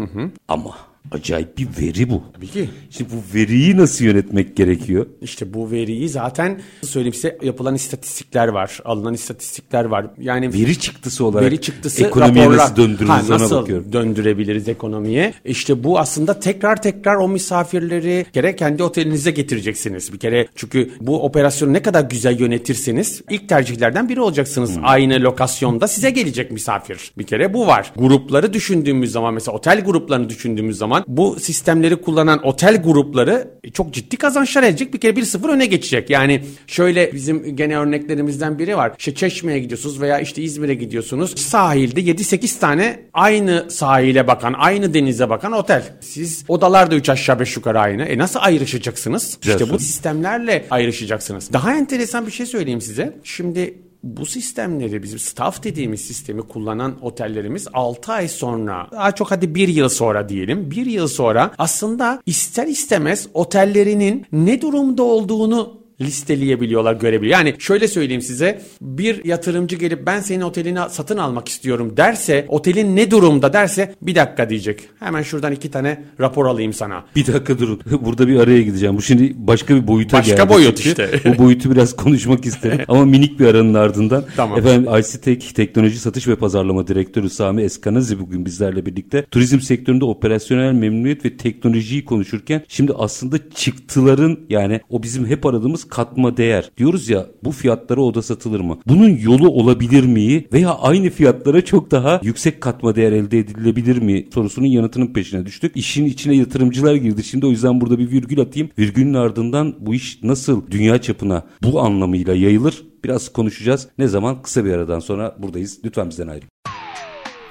Ama 0.47 0.75
acayip 1.11 1.57
bir 1.57 1.67
veri 1.81 2.09
bu. 2.09 2.23
Tabii 2.35 2.47
ki. 2.47 2.69
Şimdi 2.89 3.09
bu 3.11 3.37
veriyi 3.37 3.77
nasıl 3.77 4.05
yönetmek 4.05 4.55
gerekiyor? 4.55 5.05
İşte 5.21 5.53
bu 5.53 5.71
veriyi 5.71 6.09
zaten 6.09 6.61
söyleyeyim 6.83 7.13
size 7.13 7.37
yapılan 7.43 7.75
istatistikler 7.75 8.47
var. 8.47 8.79
Alınan 8.85 9.13
istatistikler 9.13 9.85
var. 9.85 10.05
Yani 10.19 10.53
Veri 10.53 10.79
çıktısı 10.79 11.25
olarak 11.25 11.45
veri 11.45 11.61
çıktısı 11.61 12.03
ekonomiye 12.05 12.45
raporlar. 12.45 12.63
nasıl 12.63 12.75
döndürürüz 12.75 13.09
Ha, 13.09 13.23
nasıl 13.29 13.55
bakıyorum. 13.55 13.93
döndürebiliriz 13.93 14.67
ekonomiye? 14.69 15.33
İşte 15.45 15.83
bu 15.83 15.99
aslında 15.99 16.39
tekrar 16.39 16.81
tekrar 16.81 17.15
o 17.15 17.27
misafirleri 17.27 18.25
kere 18.33 18.55
kendi 18.55 18.83
otelinize 18.83 19.31
getireceksiniz. 19.31 20.13
Bir 20.13 20.17
kere 20.19 20.47
çünkü 20.55 20.91
bu 21.01 21.23
operasyonu 21.25 21.73
ne 21.73 21.81
kadar 21.81 22.03
güzel 22.03 22.39
yönetirseniz 22.39 23.21
ilk 23.29 23.49
tercihlerden 23.49 24.09
biri 24.09 24.21
olacaksınız. 24.21 24.75
Hmm. 24.75 24.85
Aynı 24.85 25.13
lokasyonda 25.21 25.87
size 25.87 26.09
gelecek 26.09 26.51
misafir. 26.51 27.11
Bir 27.17 27.23
kere 27.23 27.53
bu 27.53 27.67
var. 27.67 27.91
Grupları 27.97 28.53
düşündüğümüz 28.53 29.11
zaman 29.11 29.33
mesela 29.33 29.57
otel 29.57 29.81
gruplarını 29.83 30.29
düşündüğümüz 30.29 30.77
zaman 30.77 30.94
bu 31.07 31.39
sistemleri 31.39 31.95
kullanan 31.95 32.45
otel 32.45 32.83
grupları 32.83 33.47
çok 33.73 33.93
ciddi 33.93 34.17
kazançlar 34.17 34.63
elde 34.63 34.75
edecek. 34.75 34.93
Bir 34.93 34.99
kere 34.99 35.11
1-0 35.11 35.47
öne 35.51 35.65
geçecek. 35.65 36.09
Yani 36.09 36.41
şöyle 36.67 37.13
bizim 37.13 37.55
gene 37.55 37.77
örneklerimizden 37.77 38.59
biri 38.59 38.77
var. 38.77 38.93
İşte 38.99 39.15
Çeşme'ye 39.15 39.59
gidiyorsunuz 39.59 40.01
veya 40.01 40.19
işte 40.19 40.41
İzmir'e 40.41 40.73
gidiyorsunuz. 40.73 41.39
Sahilde 41.39 42.01
7-8 42.01 42.59
tane 42.59 42.99
aynı 43.13 43.65
sahile 43.69 44.27
bakan, 44.27 44.55
aynı 44.57 44.93
denize 44.93 45.29
bakan 45.29 45.51
otel. 45.51 45.83
Siz 46.01 46.45
odalar 46.47 46.91
da 46.91 46.95
3 46.95 47.09
aşağı 47.09 47.39
5 47.39 47.55
yukarı 47.55 47.79
aynı. 47.79 48.03
E 48.03 48.17
nasıl 48.17 48.39
ayrışacaksınız? 48.43 49.37
İşte 49.43 49.69
bu 49.69 49.79
sistemlerle 49.79 50.65
ayrışacaksınız. 50.71 51.53
Daha 51.53 51.75
enteresan 51.75 52.27
bir 52.27 52.31
şey 52.31 52.45
söyleyeyim 52.45 52.81
size. 52.81 53.17
Şimdi 53.23 53.84
bu 54.05 54.25
sistemleri 54.25 55.03
bizim 55.03 55.19
staff 55.19 55.63
dediğimiz 55.63 56.01
sistemi 56.01 56.41
kullanan 56.41 56.95
otellerimiz 57.01 57.67
6 57.73 58.11
ay 58.11 58.27
sonra 58.27 58.87
daha 58.91 59.11
çok 59.11 59.31
hadi 59.31 59.55
1 59.55 59.67
yıl 59.67 59.89
sonra 59.89 60.29
diyelim 60.29 60.71
1 60.71 60.85
yıl 60.85 61.07
sonra 61.07 61.51
aslında 61.57 62.21
ister 62.25 62.67
istemez 62.67 63.27
otellerinin 63.33 64.25
ne 64.31 64.61
durumda 64.61 65.03
olduğunu 65.03 65.84
listeleyebiliyorlar, 66.01 66.93
görebiliyor. 66.93 67.37
Yani 67.37 67.55
şöyle 67.59 67.87
söyleyeyim 67.87 68.21
size 68.21 68.61
bir 68.81 69.25
yatırımcı 69.25 69.75
gelip 69.75 70.05
ben 70.05 70.19
senin 70.19 70.41
otelini 70.41 70.79
satın 70.89 71.17
almak 71.17 71.47
istiyorum 71.49 71.97
derse 71.97 72.45
otelin 72.47 72.95
ne 72.95 73.11
durumda 73.11 73.53
derse 73.53 73.95
bir 74.01 74.15
dakika 74.15 74.49
diyecek. 74.49 74.79
Hemen 74.99 75.21
şuradan 75.21 75.51
iki 75.53 75.71
tane 75.71 76.03
rapor 76.19 76.45
alayım 76.45 76.73
sana. 76.73 77.05
Bir 77.15 77.27
dakika 77.27 77.59
durun. 77.59 77.81
Burada 78.01 78.27
bir 78.27 78.39
araya 78.39 78.61
gideceğim. 78.61 78.97
Bu 78.97 79.01
şimdi 79.01 79.33
başka 79.37 79.75
bir 79.75 79.87
boyuta 79.87 80.17
Başka 80.17 80.35
geldi. 80.35 80.49
boyut 80.49 80.77
çünkü. 80.77 80.89
işte. 80.89 81.29
Bu 81.37 81.43
boyutu 81.43 81.71
biraz 81.71 81.95
konuşmak 81.95 82.45
isterim. 82.45 82.79
Ama 82.87 83.05
minik 83.05 83.39
bir 83.39 83.45
aranın 83.45 83.73
ardından. 83.73 84.23
Tamam. 84.35 84.59
Efendim 84.59 84.91
ICTEK 84.99 85.55
Teknoloji 85.55 85.99
Satış 85.99 86.27
ve 86.27 86.35
Pazarlama 86.35 86.87
Direktörü 86.87 87.29
Sami 87.29 87.61
Eskanazi 87.61 88.19
bugün 88.19 88.45
bizlerle 88.45 88.85
birlikte 88.85 89.25
turizm 89.31 89.59
sektöründe 89.59 90.05
operasyonel 90.05 90.71
memnuniyet 90.73 91.25
ve 91.25 91.37
teknolojiyi 91.37 92.05
konuşurken 92.05 92.61
şimdi 92.67 92.93
aslında 92.93 93.49
çıktıların 93.49 94.39
yani 94.49 94.81
o 94.89 95.03
bizim 95.03 95.25
hep 95.25 95.45
aradığımız 95.45 95.84
katma 95.89 96.37
değer. 96.37 96.71
Diyoruz 96.77 97.09
ya 97.09 97.25
bu 97.43 97.51
fiyatlara 97.51 98.01
oda 98.01 98.21
satılır 98.21 98.59
mı? 98.59 98.77
Bunun 98.87 99.09
yolu 99.09 99.49
olabilir 99.49 100.03
mi? 100.03 100.45
Veya 100.53 100.69
aynı 100.69 101.09
fiyatlara 101.09 101.65
çok 101.65 101.91
daha 101.91 102.19
yüksek 102.23 102.61
katma 102.61 102.95
değer 102.95 103.11
elde 103.11 103.39
edilebilir 103.39 104.01
mi? 104.01 104.27
Sorusunun 104.33 104.67
yanıtının 104.67 105.13
peşine 105.13 105.45
düştük. 105.45 105.77
İşin 105.77 106.05
içine 106.05 106.35
yatırımcılar 106.35 106.95
girdi. 106.95 107.23
Şimdi 107.23 107.45
o 107.45 107.49
yüzden 107.49 107.81
burada 107.81 107.99
bir 107.99 108.11
virgül 108.11 108.39
atayım. 108.41 108.69
Virgülün 108.79 109.13
ardından 109.13 109.75
bu 109.79 109.93
iş 109.93 110.23
nasıl 110.23 110.71
dünya 110.71 111.01
çapına 111.01 111.43
bu 111.63 111.81
anlamıyla 111.81 112.33
yayılır? 112.35 112.83
Biraz 113.03 113.33
konuşacağız. 113.33 113.87
Ne 113.97 114.07
zaman? 114.07 114.41
Kısa 114.41 114.65
bir 114.65 114.71
aradan 114.71 114.99
sonra 114.99 115.35
buradayız. 115.39 115.79
Lütfen 115.85 116.09
bizden 116.09 116.27
ayrılın. 116.27 116.49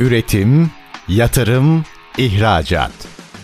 Üretim, 0.01 0.71
yatırım, 1.09 1.85
ihracat. 2.19 3.24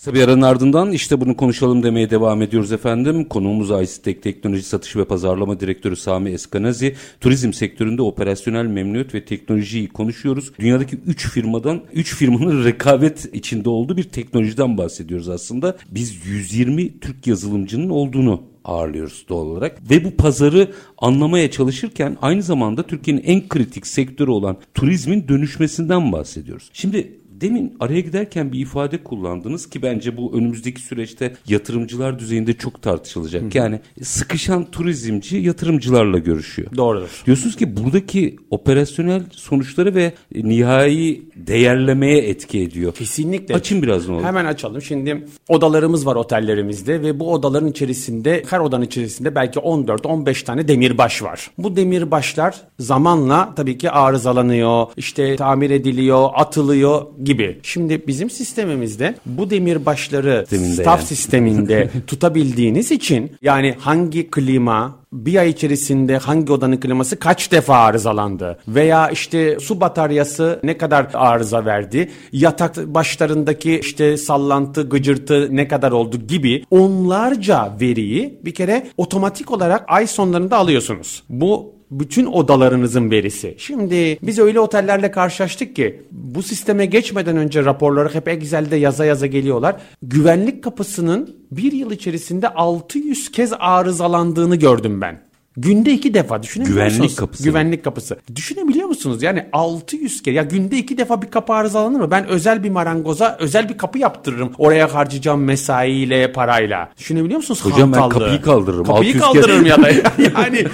Kısa 0.00 0.14
bir 0.14 0.22
aranın 0.22 0.42
ardından 0.42 0.92
işte 0.92 1.20
bunu 1.20 1.36
konuşalım 1.36 1.82
demeye 1.82 2.10
devam 2.10 2.42
ediyoruz 2.42 2.72
efendim. 2.72 3.24
Konuğumuz 3.24 3.70
ICTEK 3.70 4.22
Teknoloji 4.22 4.62
Satış 4.62 4.96
ve 4.96 5.04
Pazarlama 5.04 5.60
Direktörü 5.60 5.96
Sami 5.96 6.30
Eskanazi. 6.30 6.96
Turizm 7.20 7.52
sektöründe 7.52 8.02
operasyonel 8.02 8.64
memnuniyet 8.64 9.14
ve 9.14 9.24
teknolojiyi 9.24 9.88
konuşuyoruz. 9.88 10.52
Dünyadaki 10.58 10.96
3 11.06 11.28
firmadan 11.28 11.82
3 11.92 12.14
firmanın 12.14 12.64
rekabet 12.64 13.34
içinde 13.34 13.70
olduğu 13.70 13.96
bir 13.96 14.02
teknolojiden 14.02 14.78
bahsediyoruz 14.78 15.28
aslında. 15.28 15.76
Biz 15.90 16.26
120 16.26 17.00
Türk 17.00 17.26
yazılımcının 17.26 17.90
olduğunu 17.90 18.42
ağırlıyoruz 18.64 19.24
doğal 19.28 19.46
olarak. 19.46 19.90
Ve 19.90 20.04
bu 20.04 20.10
pazarı 20.10 20.72
anlamaya 20.98 21.50
çalışırken 21.50 22.16
aynı 22.22 22.42
zamanda 22.42 22.82
Türkiye'nin 22.82 23.22
en 23.22 23.48
kritik 23.48 23.86
sektörü 23.86 24.30
olan 24.30 24.56
turizmin 24.74 25.28
dönüşmesinden 25.28 26.12
bahsediyoruz. 26.12 26.70
Şimdi 26.72 27.19
Demin 27.40 27.76
araya 27.80 28.00
giderken 28.00 28.52
bir 28.52 28.60
ifade 28.60 29.02
kullandınız 29.02 29.70
ki 29.70 29.82
bence 29.82 30.16
bu 30.16 30.32
önümüzdeki 30.36 30.80
süreçte 30.80 31.34
yatırımcılar 31.48 32.18
düzeyinde 32.18 32.52
çok 32.52 32.82
tartışılacak. 32.82 33.54
Yani 33.54 33.80
sıkışan 34.02 34.70
turizmci 34.70 35.36
yatırımcılarla 35.36 36.18
görüşüyor. 36.18 36.68
Doğrudur. 36.76 37.22
Diyorsunuz 37.26 37.56
ki 37.56 37.76
buradaki 37.76 38.36
operasyonel 38.50 39.22
sonuçları 39.32 39.94
ve 39.94 40.12
nihai 40.34 41.22
değerlemeye 41.36 42.18
etki 42.18 42.60
ediyor. 42.60 42.94
Kesinlikle. 42.94 43.54
Açın 43.54 43.82
biraz 43.82 44.08
ne 44.08 44.14
olur. 44.14 44.24
Hemen 44.24 44.44
açalım. 44.44 44.82
Şimdi 44.82 45.26
odalarımız 45.48 46.06
var 46.06 46.16
otellerimizde 46.16 47.02
ve 47.02 47.20
bu 47.20 47.32
odaların 47.32 47.68
içerisinde 47.68 48.42
her 48.50 48.60
odanın 48.60 48.84
içerisinde 48.84 49.34
belki 49.34 49.58
14-15 49.58 50.44
tane 50.44 50.68
demirbaş 50.68 51.22
var. 51.22 51.50
Bu 51.58 51.76
demirbaşlar 51.76 52.56
zamanla 52.78 53.54
tabii 53.56 53.78
ki 53.78 53.90
arızalanıyor, 53.90 54.86
işte 54.96 55.36
tamir 55.36 55.70
ediliyor, 55.70 56.28
atılıyor 56.34 57.06
gibi. 57.30 57.58
Şimdi 57.62 58.02
bizim 58.06 58.30
sistemimizde 58.30 59.14
bu 59.26 59.50
demirbaşları 59.50 60.44
Sisteminde 60.48 60.82
staff 60.82 61.00
yani. 61.00 61.06
sisteminde 61.06 61.90
tutabildiğiniz 62.06 62.90
için 62.90 63.32
yani 63.42 63.74
hangi 63.78 64.30
klima 64.30 65.00
bir 65.12 65.36
ay 65.36 65.50
içerisinde 65.50 66.18
hangi 66.18 66.52
odanın 66.52 66.76
kliması 66.76 67.18
kaç 67.18 67.52
defa 67.52 67.76
arızalandı 67.76 68.58
veya 68.68 69.10
işte 69.10 69.60
su 69.60 69.80
bataryası 69.80 70.60
ne 70.62 70.78
kadar 70.78 71.06
arıza 71.14 71.64
verdi 71.64 72.10
yatak 72.32 72.76
başlarındaki 72.86 73.78
işte 73.78 74.16
sallantı 74.16 74.88
gıcırtı 74.88 75.48
ne 75.50 75.68
kadar 75.68 75.92
oldu 75.92 76.16
gibi 76.16 76.64
onlarca 76.70 77.76
veriyi 77.80 78.38
bir 78.44 78.54
kere 78.54 78.86
otomatik 78.96 79.50
olarak 79.50 79.84
ay 79.88 80.06
sonlarında 80.06 80.56
alıyorsunuz. 80.56 81.22
Bu 81.28 81.79
bütün 81.90 82.26
odalarınızın 82.26 83.10
verisi. 83.10 83.54
Şimdi 83.58 84.18
biz 84.22 84.38
öyle 84.38 84.60
otellerle 84.60 85.10
karşılaştık 85.10 85.76
ki 85.76 86.02
bu 86.10 86.42
sisteme 86.42 86.86
geçmeden 86.86 87.36
önce 87.36 87.64
raporları 87.64 88.14
hep 88.14 88.28
Excel'de 88.28 88.76
yaza 88.76 89.04
yaza 89.04 89.26
geliyorlar. 89.26 89.76
Güvenlik 90.02 90.64
kapısının 90.64 91.36
bir 91.50 91.72
yıl 91.72 91.90
içerisinde 91.90 92.48
600 92.48 93.32
kez 93.32 93.52
arızalandığını 93.58 94.56
gördüm 94.56 95.00
ben. 95.00 95.29
Günde 95.56 95.92
iki 95.92 96.14
defa 96.14 96.42
düşünebiliyor 96.42 96.76
Güvenlik 96.76 96.98
musunuz? 97.00 97.16
kapısı. 97.16 97.44
Güvenlik 97.44 97.84
kapısı. 97.84 98.18
Düşünebiliyor 98.36 98.88
musunuz? 98.88 99.22
Yani 99.22 99.46
600 99.52 100.22
kere. 100.22 100.34
Ya 100.34 100.42
günde 100.42 100.78
iki 100.78 100.98
defa 100.98 101.22
bir 101.22 101.30
kapı 101.30 101.52
arızalanır 101.52 102.00
mı? 102.00 102.10
Ben 102.10 102.26
özel 102.26 102.64
bir 102.64 102.70
marangoza 102.70 103.36
özel 103.40 103.68
bir 103.68 103.78
kapı 103.78 103.98
yaptırırım. 103.98 104.52
Oraya 104.58 104.94
harcayacağım 104.94 105.44
mesaiyle, 105.44 106.32
parayla. 106.32 106.92
Düşünebiliyor 106.98 107.36
musunuz? 107.36 107.64
Hocam 107.64 107.92
ben 107.92 107.98
hantallığı? 107.98 108.24
kapıyı 108.24 108.42
kaldırırım. 108.42 108.84
Kapıyı 108.84 109.22
600 109.22 109.32
kere. 109.32 109.42
kaldırırım 109.42 109.66
ya 109.66 109.82
da. 109.82 109.90
yani 110.40 110.66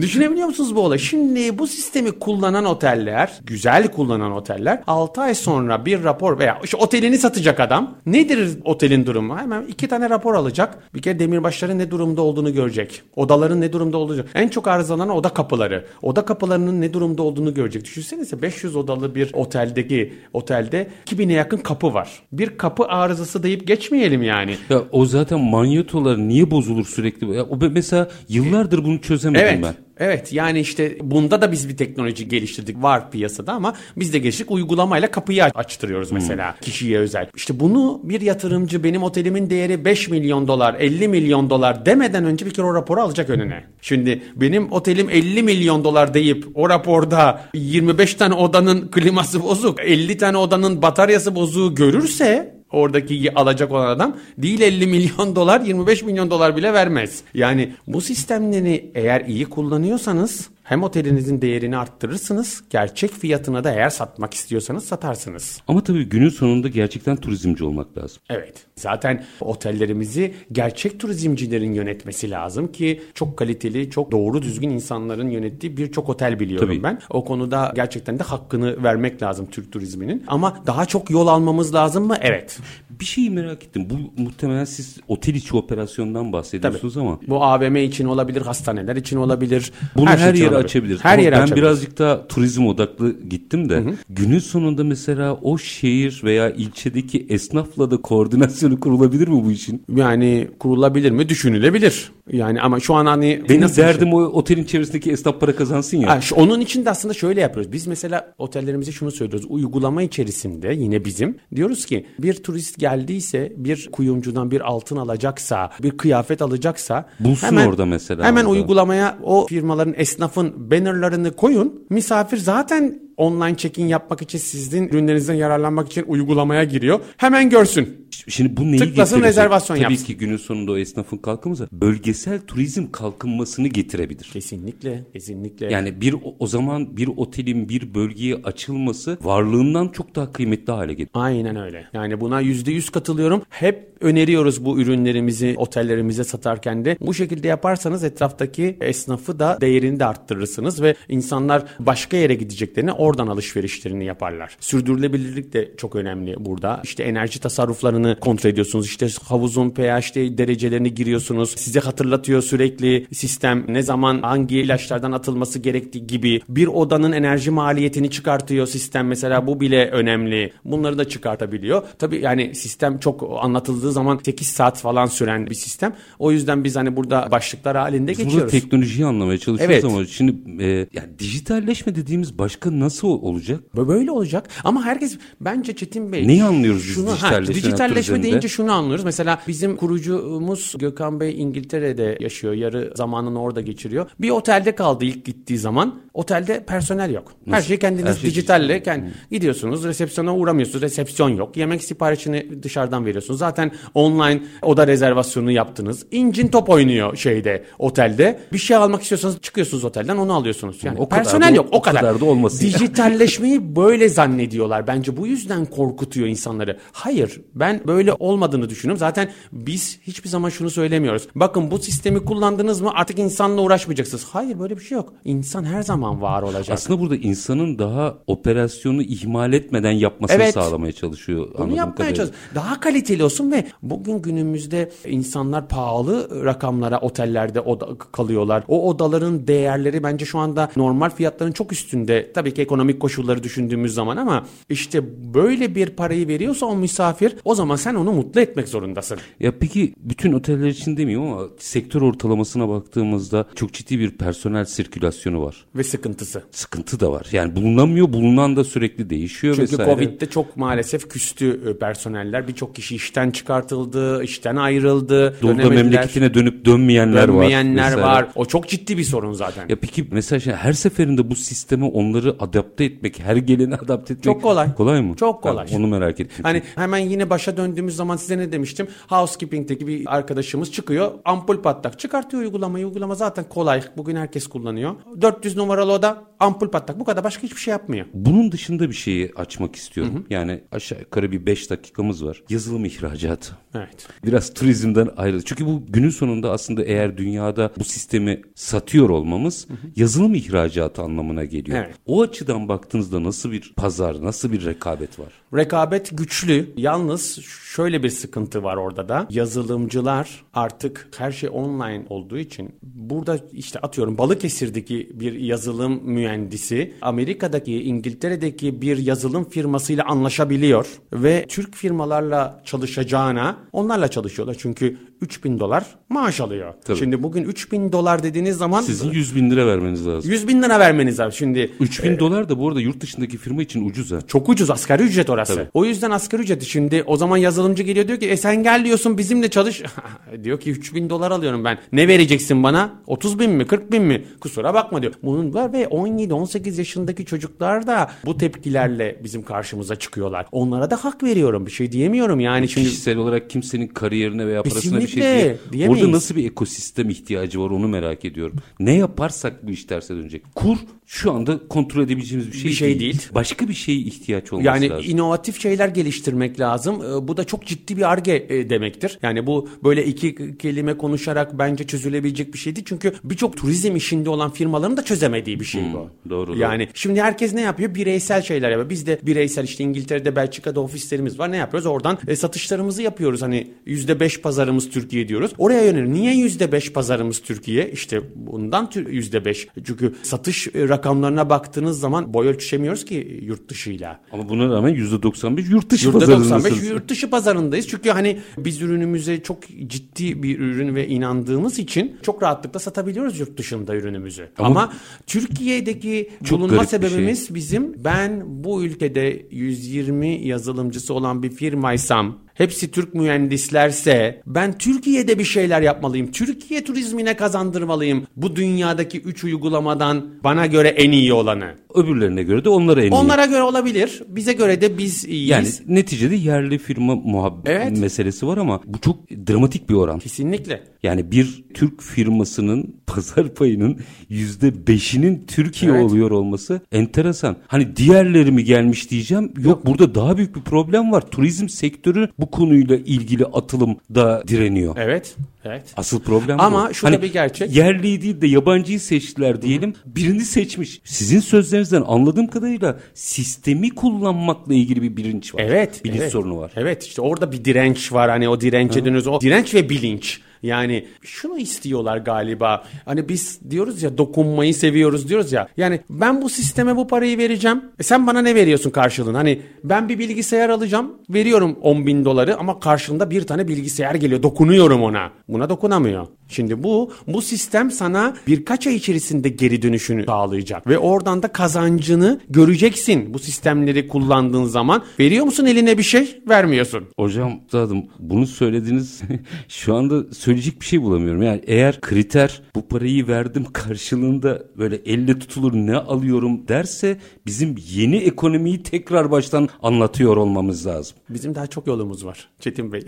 düşünebiliyor 0.00 0.46
musunuz 0.46 0.76
bu 0.76 0.80
olay? 0.80 0.98
Şimdi 0.98 1.58
bu 1.58 1.66
sistemi 1.66 2.12
kullanan 2.12 2.64
oteller, 2.64 3.32
güzel 3.44 3.88
kullanan 3.88 4.32
oteller 4.32 4.82
6 4.86 5.20
ay 5.20 5.34
sonra 5.34 5.86
bir 5.86 6.04
rapor 6.04 6.38
veya 6.38 6.58
işte 6.64 6.76
otelini 6.76 7.18
satacak 7.18 7.60
adam. 7.60 7.94
Nedir 8.06 8.58
otelin 8.64 9.06
durumu? 9.06 9.38
Hemen 9.38 9.62
iki 9.62 9.88
tane 9.88 10.10
rapor 10.10 10.34
alacak. 10.34 10.78
Bir 10.94 11.02
kere 11.02 11.18
demirbaşların 11.18 11.78
ne 11.78 11.90
durumda 11.90 12.22
olduğunu 12.22 12.54
görecek. 12.54 13.02
Odaların 13.16 13.60
ne 13.60 13.72
durumda 13.72 13.96
olduğunu. 13.98 14.11
En 14.34 14.48
çok 14.48 14.68
arızalanan 14.68 15.16
oda 15.16 15.28
kapıları. 15.28 15.84
Oda 16.02 16.24
kapılarının 16.24 16.80
ne 16.80 16.92
durumda 16.92 17.22
olduğunu 17.22 17.54
görecek. 17.54 17.84
Düşünsenize 17.84 18.42
500 18.42 18.76
odalı 18.76 19.14
bir 19.14 19.30
oteldeki 19.32 20.12
otelde 20.32 20.88
2000'e 21.06 21.32
yakın 21.32 21.56
kapı 21.56 21.94
var. 21.94 22.22
Bir 22.32 22.58
kapı 22.58 22.84
arızası 22.84 23.42
deyip 23.42 23.66
geçmeyelim 23.66 24.22
yani. 24.22 24.56
Ya 24.70 24.82
o 24.92 25.04
zaten 25.04 25.40
manyetolar 25.40 26.18
niye 26.18 26.50
bozulur 26.50 26.84
sürekli? 26.84 27.36
Ya 27.36 27.44
o 27.44 27.58
mesela 27.70 28.08
yıllardır 28.28 28.84
bunu 28.84 29.00
çözemedim 29.00 29.46
Evet. 29.46 29.62
ben. 29.62 29.74
Evet 30.02 30.32
yani 30.32 30.60
işte 30.60 30.96
bunda 31.02 31.42
da 31.42 31.52
biz 31.52 31.68
bir 31.68 31.76
teknoloji 31.76 32.28
geliştirdik 32.28 32.82
var 32.82 33.10
piyasada 33.10 33.52
ama 33.52 33.74
biz 33.96 34.12
de 34.12 34.18
geliştik 34.18 34.50
uygulamayla 34.50 35.10
kapıyı 35.10 35.44
aç- 35.44 35.52
açtırıyoruz 35.54 36.12
mesela 36.12 36.56
kişiye 36.60 36.98
özel. 36.98 37.26
İşte 37.36 37.60
bunu 37.60 38.00
bir 38.04 38.20
yatırımcı 38.20 38.84
benim 38.84 39.02
otelimin 39.02 39.50
değeri 39.50 39.84
5 39.84 40.08
milyon 40.08 40.48
dolar 40.48 40.74
50 40.78 41.08
milyon 41.08 41.50
dolar 41.50 41.86
demeden 41.86 42.24
önce 42.24 42.46
bir 42.46 42.50
kere 42.50 42.66
o 42.66 42.74
raporu 42.74 43.00
alacak 43.00 43.30
önüne. 43.30 43.64
Şimdi 43.80 44.22
benim 44.36 44.72
otelim 44.72 45.10
50 45.10 45.42
milyon 45.42 45.84
dolar 45.84 46.14
deyip 46.14 46.46
o 46.54 46.68
raporda 46.70 47.40
25 47.54 48.14
tane 48.14 48.34
odanın 48.34 48.88
kliması 48.88 49.42
bozuk 49.42 49.80
50 49.80 50.16
tane 50.16 50.36
odanın 50.36 50.82
bataryası 50.82 51.34
bozuğu 51.34 51.74
görürse 51.74 52.61
Oradaki 52.72 53.34
alacak 53.34 53.72
olan 53.72 53.86
adam 53.86 54.16
değil 54.38 54.60
50 54.60 54.86
milyon 54.86 55.36
dolar 55.36 55.60
25 55.60 56.02
milyon 56.02 56.30
dolar 56.30 56.56
bile 56.56 56.72
vermez. 56.72 57.22
Yani 57.34 57.72
bu 57.86 58.00
sistemleri 58.00 58.90
eğer 58.94 59.20
iyi 59.20 59.44
kullanıyorsanız 59.44 60.51
hem 60.72 60.82
otelinizin 60.82 61.42
değerini 61.42 61.76
arttırırsınız 61.76 62.64
gerçek 62.70 63.12
fiyatına 63.12 63.64
da 63.64 63.72
eğer 63.74 63.90
satmak 63.90 64.34
istiyorsanız 64.34 64.84
satarsınız. 64.84 65.60
Ama 65.68 65.84
tabii 65.84 66.04
günün 66.04 66.28
sonunda 66.28 66.68
gerçekten 66.68 67.16
turizmci 67.16 67.64
olmak 67.64 67.98
lazım. 67.98 68.22
Evet. 68.30 68.66
Zaten 68.76 69.24
otellerimizi 69.40 70.34
gerçek 70.52 71.00
turizmcilerin 71.00 71.72
yönetmesi 71.72 72.30
lazım 72.30 72.72
ki 72.72 73.02
çok 73.14 73.36
kaliteli, 73.36 73.90
çok 73.90 74.12
doğru 74.12 74.42
düzgün 74.42 74.70
insanların 74.70 75.30
yönettiği 75.30 75.76
birçok 75.76 76.08
otel 76.08 76.40
biliyorum 76.40 76.68
Tabii. 76.68 76.82
ben. 76.82 76.98
O 77.10 77.24
konuda 77.24 77.72
gerçekten 77.74 78.18
de 78.18 78.22
hakkını 78.22 78.82
vermek 78.82 79.22
lazım 79.22 79.46
Türk 79.50 79.72
turizminin. 79.72 80.24
Ama 80.26 80.62
daha 80.66 80.86
çok 80.86 81.10
yol 81.10 81.26
almamız 81.26 81.74
lazım 81.74 82.06
mı? 82.06 82.16
Evet. 82.20 82.58
bir 82.90 83.04
şeyi 83.04 83.30
merak 83.30 83.64
ettim. 83.64 83.88
Bu 83.90 84.22
muhtemelen 84.22 84.64
siz 84.64 84.96
otel 85.08 85.34
içi 85.34 85.56
operasyondan 85.56 86.32
bahsediyorsunuz 86.32 86.96
ama 86.96 87.18
Bu 87.28 87.44
AVM 87.44 87.76
için 87.76 88.04
olabilir, 88.04 88.42
hastaneler 88.42 88.96
için 88.96 89.16
olabilir. 89.16 89.72
bunu 89.96 90.06
her, 90.10 90.18
şey 90.18 90.30
için 90.30 90.44
yere. 90.44 90.54
Açabiliriz. 90.64 91.04
Her 91.04 91.14
Ama 91.14 91.22
yere 91.22 91.36
ben 91.36 91.42
açabiliriz. 91.42 91.62
birazcık 91.64 91.98
daha 91.98 92.28
turizm 92.28 92.66
odaklı 92.66 93.20
gittim 93.30 93.68
de 93.68 93.84
günün 94.08 94.38
sonunda 94.38 94.84
mesela 94.84 95.34
o 95.34 95.58
şehir 95.58 96.20
veya 96.24 96.50
ilçedeki 96.50 97.26
esnafla 97.28 97.90
da 97.90 97.96
koordinasyonu 97.96 98.80
kurulabilir 98.80 99.28
mi 99.28 99.44
bu 99.44 99.50
işin? 99.52 99.82
Yani 99.96 100.48
kurulabilir 100.58 101.10
mi? 101.10 101.28
Düşünülebilir. 101.28 102.12
Yani 102.32 102.60
ama 102.60 102.80
şu 102.80 102.94
an 102.94 103.06
hani 103.06 103.42
Benim 103.48 103.60
nasıl 103.60 103.74
şey? 103.74 103.84
derdim 103.84 104.12
o 104.14 104.20
otelin 104.22 104.64
çevresindeki 104.64 105.10
esnaf 105.12 105.40
para 105.40 105.56
kazansın 105.56 105.96
ya. 105.96 106.08
Ha, 106.10 106.20
şu- 106.20 106.34
onun 106.34 106.60
için 106.60 106.84
de 106.84 106.90
aslında 106.90 107.14
şöyle 107.14 107.40
yapıyoruz. 107.40 107.72
Biz 107.72 107.86
mesela 107.86 108.34
otellerimize 108.38 108.92
şunu 108.92 109.10
söylüyoruz. 109.10 109.46
Uygulama 109.50 110.02
içerisinde 110.02 110.72
yine 110.74 111.04
bizim 111.04 111.36
diyoruz 111.56 111.86
ki 111.86 112.06
bir 112.18 112.34
turist 112.34 112.78
geldiyse 112.78 113.52
bir 113.56 113.88
kuyumcudan 113.92 114.50
bir 114.50 114.60
altın 114.60 114.96
alacaksa, 114.96 115.70
bir 115.82 115.90
kıyafet 115.90 116.42
alacaksa 116.42 117.08
Bulsun 117.20 117.56
orada 117.56 117.86
mesela 117.86 118.24
Hemen 118.24 118.44
orada. 118.44 118.50
uygulamaya 118.60 119.18
o 119.22 119.46
firmaların 119.46 119.94
esnafın 119.96 120.70
bannerlarını 120.70 121.32
koyun. 121.36 121.84
Misafir 121.90 122.36
zaten 122.36 123.01
online 123.16 123.56
check-in 123.56 123.86
yapmak 123.86 124.22
için 124.22 124.38
sizin 124.38 124.88
ürünlerinizden 124.88 125.34
yararlanmak 125.34 125.86
için 125.90 126.04
uygulamaya 126.06 126.64
giriyor. 126.64 127.00
Hemen 127.16 127.50
görsün. 127.50 128.02
Şimdi 128.28 128.56
bu 128.56 128.62
neyi 128.64 128.78
Tıklasın, 128.78 128.94
getirecek? 129.18 129.24
rezervasyon 129.28 129.76
Tabii 129.76 129.92
yapsın. 129.92 130.06
ki 130.06 130.16
günün 130.16 130.36
sonunda 130.36 130.72
o 130.72 130.76
esnafın 130.76 131.16
kalkınması 131.16 131.68
bölgesel 131.72 132.40
turizm 132.46 132.90
kalkınmasını 132.92 133.68
getirebilir. 133.68 134.30
Kesinlikle, 134.32 135.04
kesinlikle. 135.12 135.72
Yani 135.72 136.00
bir 136.00 136.12
o- 136.12 136.36
o 136.38 136.46
zaman 136.46 136.96
bir 136.96 137.08
otelin 137.16 137.68
bir 137.68 137.94
bölgeye 137.94 138.34
açılması 138.34 139.18
varlığından 139.22 139.88
çok 139.88 140.14
daha 140.14 140.32
kıymetli 140.32 140.72
hale 140.72 140.94
gelir. 140.94 141.10
Aynen 141.14 141.56
öyle. 141.56 141.84
Yani 141.92 142.20
buna 142.20 142.40
yüzde 142.40 142.72
yüz 142.72 142.90
katılıyorum. 142.90 143.42
Hep 143.48 143.91
öneriyoruz 144.02 144.64
bu 144.64 144.80
ürünlerimizi 144.80 145.54
otellerimize 145.56 146.24
satarken 146.24 146.84
de. 146.84 146.96
Bu 147.00 147.14
şekilde 147.14 147.48
yaparsanız 147.48 148.04
etraftaki 148.04 148.76
esnafı 148.80 149.38
da 149.38 149.58
değerini 149.60 150.00
de 150.00 150.04
arttırırsınız 150.04 150.82
ve 150.82 150.94
insanlar 151.08 151.64
başka 151.80 152.16
yere 152.16 152.34
gideceklerini 152.34 152.92
oradan 152.92 153.26
alışverişlerini 153.26 154.04
yaparlar. 154.04 154.56
Sürdürülebilirlik 154.60 155.52
de 155.52 155.70
çok 155.76 155.96
önemli 155.96 156.36
burada. 156.38 156.80
İşte 156.84 157.02
enerji 157.02 157.40
tasarruflarını 157.40 158.20
kontrol 158.20 158.50
ediyorsunuz. 158.50 158.86
İşte 158.86 159.08
havuzun 159.24 159.70
pH 159.70 160.14
derecelerini 160.14 160.94
giriyorsunuz. 160.94 161.50
Size 161.50 161.80
hatırlatıyor 161.80 162.42
sürekli 162.42 163.06
sistem 163.14 163.64
ne 163.68 163.82
zaman 163.82 164.22
hangi 164.22 164.58
ilaçlardan 164.58 165.12
atılması 165.12 165.58
gerektiği 165.58 166.06
gibi. 166.06 166.40
Bir 166.48 166.66
odanın 166.66 167.12
enerji 167.12 167.50
maliyetini 167.50 168.10
çıkartıyor 168.10 168.66
sistem 168.66 169.06
mesela 169.06 169.46
bu 169.46 169.60
bile 169.60 169.90
önemli. 169.90 170.52
Bunları 170.64 170.98
da 170.98 171.08
çıkartabiliyor. 171.08 171.82
Tabii 171.98 172.20
yani 172.20 172.54
sistem 172.54 172.98
çok 172.98 173.38
anlatıldığı 173.40 173.91
zaman 173.92 174.20
8 174.24 174.46
saat 174.46 174.78
falan 174.80 175.06
süren 175.06 175.46
bir 175.46 175.54
sistem. 175.54 175.94
O 176.18 176.32
yüzden 176.32 176.64
biz 176.64 176.76
hani 176.76 176.96
burada 176.96 177.28
başlıklar 177.30 177.76
halinde 177.76 178.10
Biz 178.10 178.18
Burada 178.18 178.24
geçiyoruz. 178.28 178.52
teknolojiyi 178.52 179.06
anlamaya 179.06 179.38
çalışıyoruz 179.38 179.74
Evet. 179.74 179.84
ama 179.84 180.06
şimdi 180.06 180.62
e, 180.62 180.66
yani 180.92 181.18
dijitalleşme 181.18 181.94
dediğimiz 181.94 182.38
başka 182.38 182.80
nasıl 182.80 183.08
olacak? 183.08 183.60
Böyle 183.76 184.10
olacak 184.10 184.48
ama 184.64 184.84
herkes 184.84 185.18
bence 185.40 185.76
Çetin 185.76 186.12
Bey. 186.12 186.28
Neyi 186.28 186.44
anlıyoruz 186.44 186.82
biz 186.88 186.94
şunu, 186.94 187.10
ha, 187.10 187.14
dijitalleşme 187.14 187.54
dijitalleşme 187.54 188.02
turizmde? 188.14 188.22
deyince 188.22 188.48
şunu 188.48 188.72
anlıyoruz. 188.72 189.04
Mesela 189.04 189.38
bizim 189.48 189.76
kurucumuz 189.76 190.74
Gökhan 190.78 191.20
Bey 191.20 191.42
İngiltere'de 191.42 192.16
yaşıyor. 192.20 192.54
Yarı 192.54 192.92
zamanını 192.96 193.40
orada 193.42 193.60
geçiriyor. 193.60 194.10
Bir 194.20 194.30
otelde 194.30 194.74
kaldı 194.74 195.04
ilk 195.04 195.24
gittiği 195.24 195.58
zaman. 195.58 196.00
Otelde 196.14 196.64
personel 196.64 197.14
yok. 197.14 197.32
Her 197.44 197.52
Nasıl? 197.52 197.66
şey 197.68 197.78
kendiniz 197.78 198.06
Her 198.08 198.14
şey 198.14 198.30
dijitalle 198.30 198.74
dijital. 198.74 198.92
kend- 198.94 199.10
gidiyorsunuz. 199.30 199.84
Resepsiyona 199.84 200.36
uğramıyorsunuz. 200.36 200.82
Resepsiyon 200.82 201.28
yok. 201.28 201.56
Yemek 201.56 201.84
siparişini 201.84 202.62
dışarıdan 202.62 203.06
veriyorsunuz. 203.06 203.38
Zaten 203.38 203.70
online 203.94 204.40
oda 204.62 204.86
rezervasyonu 204.86 205.50
yaptınız. 205.50 206.06
İncin 206.10 206.48
top 206.48 206.68
oynuyor 206.70 207.16
şeyde 207.16 207.64
otelde. 207.78 208.40
Bir 208.52 208.58
şey 208.58 208.76
almak 208.76 209.02
istiyorsanız 209.02 209.40
çıkıyorsunuz 209.40 209.84
otelden 209.84 210.16
onu 210.16 210.32
alıyorsunuz. 210.34 210.84
Yani 210.84 210.98
O 210.98 211.08
kadar 211.08 211.24
personel 211.24 211.50
da- 211.52 211.56
yok. 211.56 211.66
O, 211.72 211.76
o 211.76 211.82
kadar. 211.82 212.00
kadar 212.00 212.20
da 212.20 212.24
olmasın. 212.24 212.60
Dijitalleşmeyi 212.60 213.76
böyle 213.76 214.08
zannediyorlar. 214.08 214.86
Bence 214.86 215.16
bu 215.16 215.26
yüzden 215.26 215.64
korkutuyor 215.66 216.26
insanları. 216.28 216.78
Hayır 216.92 217.40
ben 217.54 217.80
böyle 217.86 218.12
olmadığını 218.18 218.70
düşünüyorum. 218.70 218.98
Zaten 218.98 219.28
biz 219.52 219.98
hiçbir 220.02 220.28
zaman 220.28 220.48
şunu 220.48 220.70
söylemiyoruz. 220.70 221.28
Bakın 221.34 221.70
bu 221.70 221.78
sistemi 221.78 222.24
kullandınız 222.24 222.80
mı 222.80 222.90
artık 222.94 223.18
insanla 223.18 223.60
uğraşmayacaksınız. 223.62 224.24
Hayır 224.32 224.58
böyle 224.58 224.76
bir 224.76 224.82
şey 224.82 224.96
yok. 224.96 225.12
İnsan 225.24 225.64
her 225.64 225.82
zaman 225.82 226.22
var 226.22 226.42
olacak. 226.42 226.70
Aslında 226.70 227.00
burada 227.00 227.16
insanın 227.16 227.78
daha 227.78 228.14
operasyonu 228.26 229.02
ihmal 229.02 229.52
etmeden 229.52 229.90
yapmasını 229.92 230.42
Evet. 230.42 230.54
sağlamaya 230.54 230.92
çalışıyor. 230.92 231.48
Bunu 231.58 231.76
yapmaya 231.76 231.94
kadarıyla. 231.94 232.16
çalış. 232.16 232.30
Daha 232.54 232.80
kaliteli 232.80 233.24
olsun 233.24 233.52
ve 233.52 233.64
bugün 233.82 234.22
günümüzde 234.22 234.90
insanlar 235.06 235.68
pahalı 235.68 236.44
rakamlara 236.44 237.00
otellerde 237.00 237.60
oda 237.60 237.88
kalıyorlar. 238.12 238.64
O 238.68 238.88
odaların 238.88 239.46
değerleri 239.46 240.02
bence 240.02 240.24
şu 240.24 240.38
anda 240.38 240.70
normal 240.76 241.10
fiyatların 241.10 241.52
çok 241.52 241.72
üstünde. 241.72 242.32
Tabii 242.32 242.54
ki 242.54 242.62
ekonomik 242.62 243.00
koşulları 243.00 243.42
düşündüğümüz 243.42 243.94
zaman 243.94 244.16
ama 244.16 244.46
işte 244.68 245.02
böyle 245.34 245.74
bir 245.74 245.90
parayı 245.90 246.28
veriyorsa 246.28 246.66
o 246.66 246.76
misafir 246.76 247.36
o 247.44 247.54
zaman 247.54 247.76
sen 247.76 247.94
onu 247.94 248.12
mutlu 248.12 248.40
etmek 248.40 248.68
zorundasın. 248.68 249.18
Ya 249.40 249.52
peki 249.60 249.94
bütün 249.96 250.32
oteller 250.32 250.66
için 250.66 250.96
demiyorum 250.96 251.32
ama 251.32 251.48
sektör 251.58 252.02
ortalamasına 252.02 252.68
baktığımızda 252.68 253.46
çok 253.54 253.72
ciddi 253.72 253.98
bir 253.98 254.10
personel 254.10 254.64
sirkülasyonu 254.64 255.42
var. 255.42 255.64
Ve 255.74 255.84
sıkıntısı. 255.84 256.42
Sıkıntı 256.50 257.00
da 257.00 257.12
var. 257.12 257.26
Yani 257.32 257.56
bulunamıyor, 257.56 258.12
bulunan 258.12 258.56
da 258.56 258.64
sürekli 258.64 259.10
değişiyor 259.10 259.56
Çünkü 259.56 259.72
vesaire. 259.72 259.94
Covid'de 259.94 260.26
çok 260.26 260.56
maalesef 260.56 261.08
küstü 261.08 261.60
e, 261.70 261.78
personeller. 261.78 262.48
Birçok 262.48 262.74
kişi 262.74 262.96
işten 262.96 263.30
çıkartıldı, 263.52 264.24
işten 264.24 264.56
ayrıldı. 264.56 265.36
Doğuda 265.42 265.68
memleketine 265.68 266.34
dönüp 266.34 266.64
dönmeyenler, 266.64 267.28
Dönmeyenler 267.28 267.92
var. 267.92 268.02
var. 268.02 268.22
vesaire. 268.22 268.28
O 268.34 268.44
çok 268.44 268.68
ciddi 268.68 268.98
bir 268.98 269.04
sorun 269.04 269.32
zaten. 269.32 269.68
Ya 269.68 269.76
peki 269.80 270.08
mesela 270.10 270.40
şey, 270.40 270.52
her 270.54 270.72
seferinde 270.72 271.30
bu 271.30 271.34
sisteme 271.36 271.84
onları 271.84 272.36
adapte 272.38 272.84
etmek, 272.84 273.20
her 273.20 273.36
geleni 273.36 273.74
adapte 273.84 274.14
etmek 274.14 274.24
Çok 274.24 274.42
kolay. 274.42 274.74
Kolay 274.74 275.02
mı? 275.02 275.16
Çok 275.16 275.42
kolay. 275.42 275.66
Tamam, 275.66 275.82
onu 275.82 275.90
merak 275.90 276.20
ettim. 276.20 276.42
Hani 276.42 276.62
hemen 276.74 276.98
yine 276.98 277.30
başa 277.30 277.56
döndüğümüz 277.56 277.96
zaman 277.96 278.16
size 278.16 278.38
ne 278.38 278.52
demiştim? 278.52 278.88
Housekeeping'teki 279.08 279.86
bir 279.86 280.16
arkadaşımız 280.16 280.72
çıkıyor. 280.72 281.12
Ampul 281.24 281.56
patlak. 281.62 281.98
Çıkartıyor 281.98 282.42
uygulamayı. 282.42 282.86
Uygulama 282.86 283.14
zaten 283.14 283.44
kolay. 283.48 283.82
Bugün 283.96 284.16
herkes 284.16 284.46
kullanıyor. 284.46 284.94
400 285.20 285.56
numaralı 285.56 285.92
oda 285.92 286.24
ampul 286.42 286.68
patlak. 286.68 287.00
Bu 287.00 287.04
kadar 287.04 287.24
başka 287.24 287.42
hiçbir 287.42 287.60
şey 287.60 287.72
yapmıyor. 287.72 288.06
Bunun 288.14 288.52
dışında 288.52 288.88
bir 288.88 288.94
şeyi 288.94 289.32
açmak 289.36 289.76
istiyorum. 289.76 290.26
Yani 290.30 290.60
aşağı 290.72 291.00
yukarı 291.00 291.32
bir 291.32 291.46
5 291.46 291.70
dakikamız 291.70 292.24
var. 292.24 292.42
Yazılım 292.50 292.84
ihracatı. 292.84 293.56
Evet. 293.74 294.08
Biraz 294.24 294.54
turizmden 294.54 295.08
ayrı. 295.16 295.42
Çünkü 295.44 295.66
bu 295.66 295.86
günün 295.88 296.10
sonunda 296.10 296.50
aslında 296.52 296.84
eğer 296.84 297.16
dünyada 297.16 297.72
bu 297.78 297.84
sistemi 297.84 298.42
satıyor 298.54 299.08
olmamız 299.08 299.66
yazılım 299.96 300.34
ihracatı 300.34 301.02
anlamına 301.02 301.44
geliyor. 301.44 301.84
Evet. 301.86 301.94
O 302.06 302.22
açıdan 302.22 302.68
baktığınızda 302.68 303.22
nasıl 303.22 303.52
bir 303.52 303.72
pazar, 303.76 304.24
nasıl 304.24 304.52
bir 304.52 304.64
rekabet 304.64 305.18
var? 305.18 305.32
Rekabet 305.56 306.18
güçlü. 306.18 306.72
Yalnız 306.76 307.40
şöyle 307.74 308.02
bir 308.02 308.08
sıkıntı 308.08 308.62
var 308.62 308.76
orada 308.76 309.08
da. 309.08 309.26
Yazılımcılar 309.30 310.44
artık 310.54 311.08
her 311.16 311.32
şey 311.32 311.50
online 311.52 312.04
olduğu 312.08 312.38
için 312.38 312.74
burada 312.82 313.38
işte 313.52 313.78
atıyorum 313.78 314.18
Balıkesir'deki 314.18 315.10
bir 315.14 315.32
yazılım 315.32 316.00
mühendisi 316.04 316.94
Amerika'daki 317.02 317.82
İngiltere'deki 317.82 318.82
bir 318.82 318.98
yazılım 318.98 319.44
firmasıyla 319.44 320.04
anlaşabiliyor 320.04 320.86
ve 321.12 321.46
Türk 321.48 321.74
firmalarla 321.74 322.62
çalışacağına 322.64 323.56
onlarla 323.72 324.08
çalışıyorlar. 324.08 324.56
Çünkü 324.58 324.98
3000 325.22 325.58
dolar 325.58 325.86
maaş 326.08 326.40
alıyor. 326.40 326.74
Tabii. 326.84 326.98
Şimdi 326.98 327.22
bugün 327.22 327.44
3000 327.44 327.92
dolar 327.92 328.22
dediğiniz 328.22 328.56
zaman 328.56 328.82
Sizin 328.82 329.10
100 329.10 329.36
bin 329.36 329.50
lira 329.50 329.66
vermeniz 329.66 330.06
lazım. 330.06 330.30
100 330.30 330.48
bin 330.48 330.62
lira 330.62 330.80
vermeniz 330.80 331.18
lazım. 331.18 331.32
Şimdi 331.32 331.70
3000 331.80 332.18
dolar 332.18 332.48
da 332.48 332.58
bu 332.58 332.68
arada 332.68 332.80
yurt 332.80 333.00
dışındaki 333.00 333.38
firma 333.38 333.62
için 333.62 333.88
ucuz 333.88 334.12
ha. 334.12 334.18
çok 334.26 334.48
ucuz 334.48 334.70
asgari 334.70 335.02
ücret 335.02 335.30
orası. 335.30 335.54
Tabii. 335.54 335.68
O 335.74 335.84
yüzden 335.84 336.10
asgari 336.10 336.42
ücreti 336.42 336.66
şimdi 336.66 337.02
o 337.06 337.16
zaman 337.16 337.36
yazılımcı 337.36 337.82
geliyor 337.82 338.08
diyor 338.08 338.20
ki 338.20 338.28
e 338.28 338.36
sen 338.36 338.62
gel 338.62 338.84
diyorsun 338.84 339.18
bizimle 339.18 339.50
çalış. 339.50 339.82
diyor 340.44 340.60
ki 340.60 340.70
3000 340.70 341.10
dolar 341.10 341.30
alıyorum 341.30 341.64
ben. 341.64 341.78
Ne 341.92 342.08
vereceksin 342.08 342.62
bana? 342.62 342.92
30 343.06 343.38
bin 343.38 343.50
mi 343.50 343.66
40 343.66 343.92
bin 343.92 344.02
mi? 344.02 344.24
Kusura 344.40 344.74
bakma 344.74 345.02
diyor. 345.02 345.12
Bunun 345.22 345.54
var 345.54 345.72
ve 345.72 345.84
17-18 345.84 346.78
yaşındaki 346.78 347.24
çocuklar 347.24 347.86
da 347.86 348.10
bu 348.26 348.36
tepkilerle 348.38 349.20
bizim 349.24 349.42
karşımıza 349.42 349.96
çıkıyorlar. 349.96 350.46
Onlara 350.52 350.90
da 350.90 351.04
hak 351.04 351.22
veriyorum 351.22 351.66
bir 351.66 351.70
şey 351.70 351.92
diyemiyorum 351.92 352.40
yani 352.40 352.68
şimdi. 352.68 352.88
Kişisel 352.88 353.16
olarak 353.16 353.50
kimsenin 353.50 353.86
kariyerine 353.86 354.46
veya 354.46 354.62
parasına 354.62 355.00
bir 355.00 355.11
şey 355.20 355.44
diye. 355.44 355.58
diyemeyiz. 355.72 356.04
Orada 356.04 356.16
nasıl 356.16 356.36
bir 356.36 356.46
ekosistem 356.46 357.10
ihtiyacı 357.10 357.60
var 357.60 357.70
onu 357.70 357.88
merak 357.88 358.24
ediyorum. 358.24 358.56
Ne 358.80 358.96
yaparsak 358.96 359.66
bu 359.66 359.70
iş 359.70 359.84
terse 359.84 360.14
dönecek. 360.16 360.54
Kur 360.54 360.78
şu 361.12 361.32
anda 361.32 361.58
kontrol 361.68 362.02
edebileceğimiz 362.02 362.52
bir 362.52 362.56
şey, 362.58 362.70
Bir 362.70 362.74
şey 362.76 363.00
değil. 363.00 363.22
Başka 363.34 363.68
bir 363.68 363.74
şeye 363.74 363.98
ihtiyaç 363.98 364.52
olması 364.52 364.66
Yani 364.66 364.88
lazım. 364.90 365.10
inovatif 365.10 365.60
şeyler 365.60 365.88
geliştirmek 365.88 366.60
lazım. 366.60 366.94
Ee, 367.02 367.28
Bu 367.28 367.36
da 367.36 367.44
çok 367.44 367.66
ciddi 367.66 367.96
bir 367.96 368.12
arge 368.12 368.46
e, 368.48 368.70
demektir. 368.70 369.18
Yani 369.22 369.46
bu 369.46 369.68
böyle 369.84 370.04
iki 370.06 370.58
kelime 370.58 370.96
konuşarak 370.96 371.58
bence 371.58 371.84
çözülebilecek 371.86 372.54
bir 372.54 372.58
şey 372.58 372.76
değil. 372.76 372.84
Çünkü 372.88 373.12
birçok 373.24 373.56
turizm 373.56 373.96
işinde 373.96 374.30
olan 374.30 374.50
firmaların 374.50 374.96
da 374.96 375.04
çözemediği 375.04 375.60
bir 375.60 375.64
şey 375.64 375.82
bu. 375.94 376.30
doğru, 376.30 376.56
Yani 376.58 376.88
şimdi 376.94 377.20
herkes 377.22 377.54
ne 377.54 377.60
yapıyor? 377.60 377.94
Bireysel 377.94 378.42
şeyler 378.42 378.70
yapıyor. 378.70 378.90
Biz 378.90 379.06
de 379.06 379.18
bireysel 379.22 379.64
işte 379.64 379.84
İngiltere'de, 379.84 380.36
Belçika'da 380.36 380.80
ofislerimiz 380.80 381.38
var. 381.38 381.52
Ne 381.52 381.56
yapıyoruz? 381.56 381.86
Oradan 381.86 382.18
e, 382.28 382.36
satışlarımızı 382.36 383.02
yapıyoruz. 383.02 383.42
Hani 383.42 383.70
%5 383.86 384.40
pazarımız 384.40 384.90
Türkiye 384.90 385.28
diyoruz. 385.28 385.52
Oraya 385.58 385.84
yönelir. 385.84 386.06
Niye 386.12 386.34
%5 386.46 386.92
pazarımız 386.92 387.42
Türkiye? 387.42 387.90
İşte 387.90 388.20
bundan 388.36 388.90
tür- 388.90 389.06
%5. 389.12 389.68
Çünkü 389.86 390.14
satış 390.22 390.68
e, 390.74 390.88
rakamlarına 391.06 391.50
baktığınız 391.50 392.00
zaman 392.00 392.34
boy 392.34 392.48
ölçüşemiyoruz 392.48 393.04
ki 393.04 393.40
yurt 393.42 393.68
dışıyla. 393.68 394.20
Ama 394.32 394.48
buna 394.48 394.68
rağmen 394.68 394.94
%95 394.94 395.70
yurt 395.70 395.90
dışı 395.90 396.08
%95 396.08 396.12
pazarındasınız. 396.12 396.88
yurt 396.90 397.08
dışı 397.08 397.30
pazarındayız. 397.30 397.88
Çünkü 397.88 398.10
hani 398.10 398.40
biz 398.58 398.82
ürünümüze 398.82 399.42
çok 399.42 399.58
ciddi 399.86 400.42
bir 400.42 400.58
ürün 400.58 400.94
ve 400.94 401.08
inandığımız 401.08 401.78
için 401.78 402.16
çok 402.22 402.42
rahatlıkla 402.42 402.80
satabiliyoruz 402.80 403.40
yurt 403.40 403.58
dışında 403.58 403.94
ürünümüzü. 403.96 404.48
Ama- 404.58 404.68
Ama, 404.82 404.92
Türkiye'deki 405.26 406.30
bulunma 406.50 406.72
bir 406.72 406.78
şey. 406.78 406.86
sebebimiz 406.86 407.54
bizim 407.54 408.04
ben 408.04 408.42
bu 408.46 408.84
ülkede 408.84 409.46
120 409.50 410.46
yazılımcısı 410.46 411.14
olan 411.14 411.42
bir 411.42 411.50
firmaysam 411.50 412.38
hepsi 412.54 412.90
Türk 412.90 413.14
mühendislerse 413.14 414.42
ben 414.46 414.78
Türkiye'de 414.78 415.38
bir 415.38 415.44
şeyler 415.44 415.82
yapmalıyım. 415.82 416.32
Türkiye 416.32 416.84
turizmine 416.84 417.36
kazandırmalıyım. 417.36 418.26
Bu 418.36 418.56
dünyadaki 418.56 419.20
3 419.20 419.44
uygulamadan 419.44 420.24
bana 420.44 420.66
göre 420.66 420.88
en 420.88 421.10
iyi 421.12 421.32
olanı. 421.32 421.74
Öbürlerine 421.94 422.42
göre 422.42 422.64
de 422.64 422.68
onlara 422.68 423.00
en 423.04 423.10
iyi. 423.10 423.14
Onlara 423.14 423.46
göre 423.46 423.62
olabilir. 423.62 424.22
Bize 424.28 424.52
göre 424.52 424.80
de 424.80 424.98
biz 424.98 425.24
iyiyiz. 425.24 425.48
Yani 425.50 425.68
neticede 425.86 426.34
yerli 426.34 426.78
firma 426.78 427.14
muhabbet 427.16 427.68
Evet. 427.72 427.98
meselesi 427.98 428.46
var 428.46 428.56
ama 428.58 428.80
bu 428.86 428.98
çok 428.98 429.30
dramatik 429.30 429.88
bir 429.88 429.94
oran. 429.94 430.18
Kesinlikle. 430.18 430.82
Yani 431.02 431.30
bir 431.32 431.64
Türk 431.74 432.02
firmasının 432.02 432.96
pazar 433.06 433.54
payının 433.54 434.00
yüzde 434.28 434.86
beşinin 434.86 435.44
Türkiye 435.46 435.92
Evet. 435.92 436.04
oluyor 436.04 436.30
olması 436.30 436.80
enteresan. 436.92 437.56
Hani 437.66 437.96
diğerleri 437.96 438.52
mi 438.52 438.64
gelmiş 438.64 439.10
diyeceğim. 439.10 439.52
Yok, 439.58 439.86
burada 439.86 440.14
daha 440.14 440.36
büyük 440.36 440.56
bir 440.56 440.60
problem 440.60 441.12
var. 441.12 441.30
Turizm 441.30 441.68
sektörü 441.68 442.28
bu 442.42 442.50
konuyla 442.50 442.96
ilgili 442.96 443.44
atılımda 443.44 444.42
direniyor. 444.48 444.96
Evet. 444.98 445.36
Evet. 445.64 445.82
Asıl 445.96 446.20
problem 446.20 446.58
bu. 446.58 446.62
Ama 446.62 446.92
şu 446.92 447.06
da 447.06 447.22
bir 447.22 447.32
gerçek. 447.32 447.76
Yerliyi 447.76 448.22
değil 448.22 448.40
de 448.40 448.46
yabancıyı 448.46 449.00
seçtiler 449.00 449.62
diyelim. 449.62 449.94
Birini 450.06 450.44
seçmiş. 450.44 451.00
Sizin 451.04 451.40
sözlerinizden 451.40 452.02
anladığım 452.06 452.46
kadarıyla 452.46 452.98
sistemi 453.14 453.90
kullanmakla 453.90 454.74
ilgili 454.74 455.02
bir 455.02 455.16
bilinç 455.16 455.54
var. 455.54 455.60
Evet. 455.60 456.04
Bilinç 456.04 456.20
evet. 456.20 456.32
sorunu 456.32 456.58
var. 456.58 456.72
Evet 456.76 457.06
işte 457.06 457.22
orada 457.22 457.52
bir 457.52 457.64
direnç 457.64 458.12
var 458.12 458.30
hani 458.30 458.48
o 458.48 458.60
dirençe 458.60 459.04
dönüyoruz. 459.04 459.26
O 459.26 459.40
direnç 459.40 459.74
ve 459.74 459.88
bilinç. 459.88 460.40
Yani 460.62 461.06
şunu 461.22 461.58
istiyorlar 461.58 462.16
galiba. 462.16 462.84
Hani 463.04 463.28
biz 463.28 463.60
diyoruz 463.70 464.02
ya 464.02 464.18
dokunmayı 464.18 464.74
seviyoruz 464.74 465.28
diyoruz 465.28 465.52
ya. 465.52 465.68
Yani 465.76 466.00
ben 466.10 466.42
bu 466.42 466.48
sisteme 466.48 466.96
bu 466.96 467.06
parayı 467.08 467.38
vereceğim. 467.38 467.82
E 467.98 468.02
sen 468.02 468.26
bana 468.26 468.42
ne 468.42 468.54
veriyorsun 468.54 468.90
karşılığını? 468.90 469.36
Hani 469.36 469.62
ben 469.84 470.08
bir 470.08 470.18
bilgisayar 470.18 470.68
alacağım. 470.68 471.12
Veriyorum 471.30 471.78
10 471.82 472.06
bin 472.06 472.24
doları 472.24 472.56
ama 472.56 472.80
karşılığında 472.80 473.30
bir 473.30 473.46
tane 473.46 473.68
bilgisayar 473.68 474.14
geliyor. 474.14 474.42
Dokunuyorum 474.42 475.02
ona. 475.02 475.30
Buna 475.48 475.68
dokunamıyor. 475.68 476.26
Şimdi 476.52 476.82
bu 476.82 477.12
bu 477.26 477.42
sistem 477.42 477.90
sana 477.90 478.36
birkaç 478.46 478.86
ay 478.86 478.96
içerisinde 478.96 479.48
geri 479.48 479.82
dönüşünü 479.82 480.24
sağlayacak 480.26 480.86
ve 480.86 480.98
oradan 480.98 481.42
da 481.42 481.48
kazancını 481.48 482.40
göreceksin. 482.48 483.34
Bu 483.34 483.38
sistemleri 483.38 484.08
kullandığın 484.08 484.64
zaman 484.64 485.02
veriyor 485.20 485.44
musun 485.44 485.66
eline 485.66 485.98
bir 485.98 486.02
şey? 486.02 486.42
Vermiyorsun. 486.48 487.04
Hocam 487.16 487.60
üstadım 487.64 488.04
bunu 488.18 488.46
söylediğiniz 488.46 489.20
şu 489.68 489.94
anda 489.94 490.34
söyleyecek 490.34 490.80
bir 490.80 490.86
şey 490.86 491.02
bulamıyorum. 491.02 491.42
Yani 491.42 491.60
eğer 491.66 492.00
kriter 492.00 492.62
bu 492.74 492.88
parayı 492.88 493.28
verdim 493.28 493.64
karşılığında 493.72 494.62
böyle 494.78 494.96
elle 494.96 495.38
tutulur 495.38 495.72
ne 495.72 495.96
alıyorum 495.96 496.68
derse 496.68 497.18
bizim 497.46 497.76
yeni 497.90 498.16
ekonomiyi 498.16 498.82
tekrar 498.82 499.30
baştan 499.30 499.68
anlatıyor 499.82 500.36
olmamız 500.36 500.86
lazım. 500.86 501.16
Bizim 501.28 501.54
daha 501.54 501.66
çok 501.66 501.86
yolumuz 501.86 502.24
var 502.26 502.48
Çetin 502.60 502.92
Bey. 502.92 503.02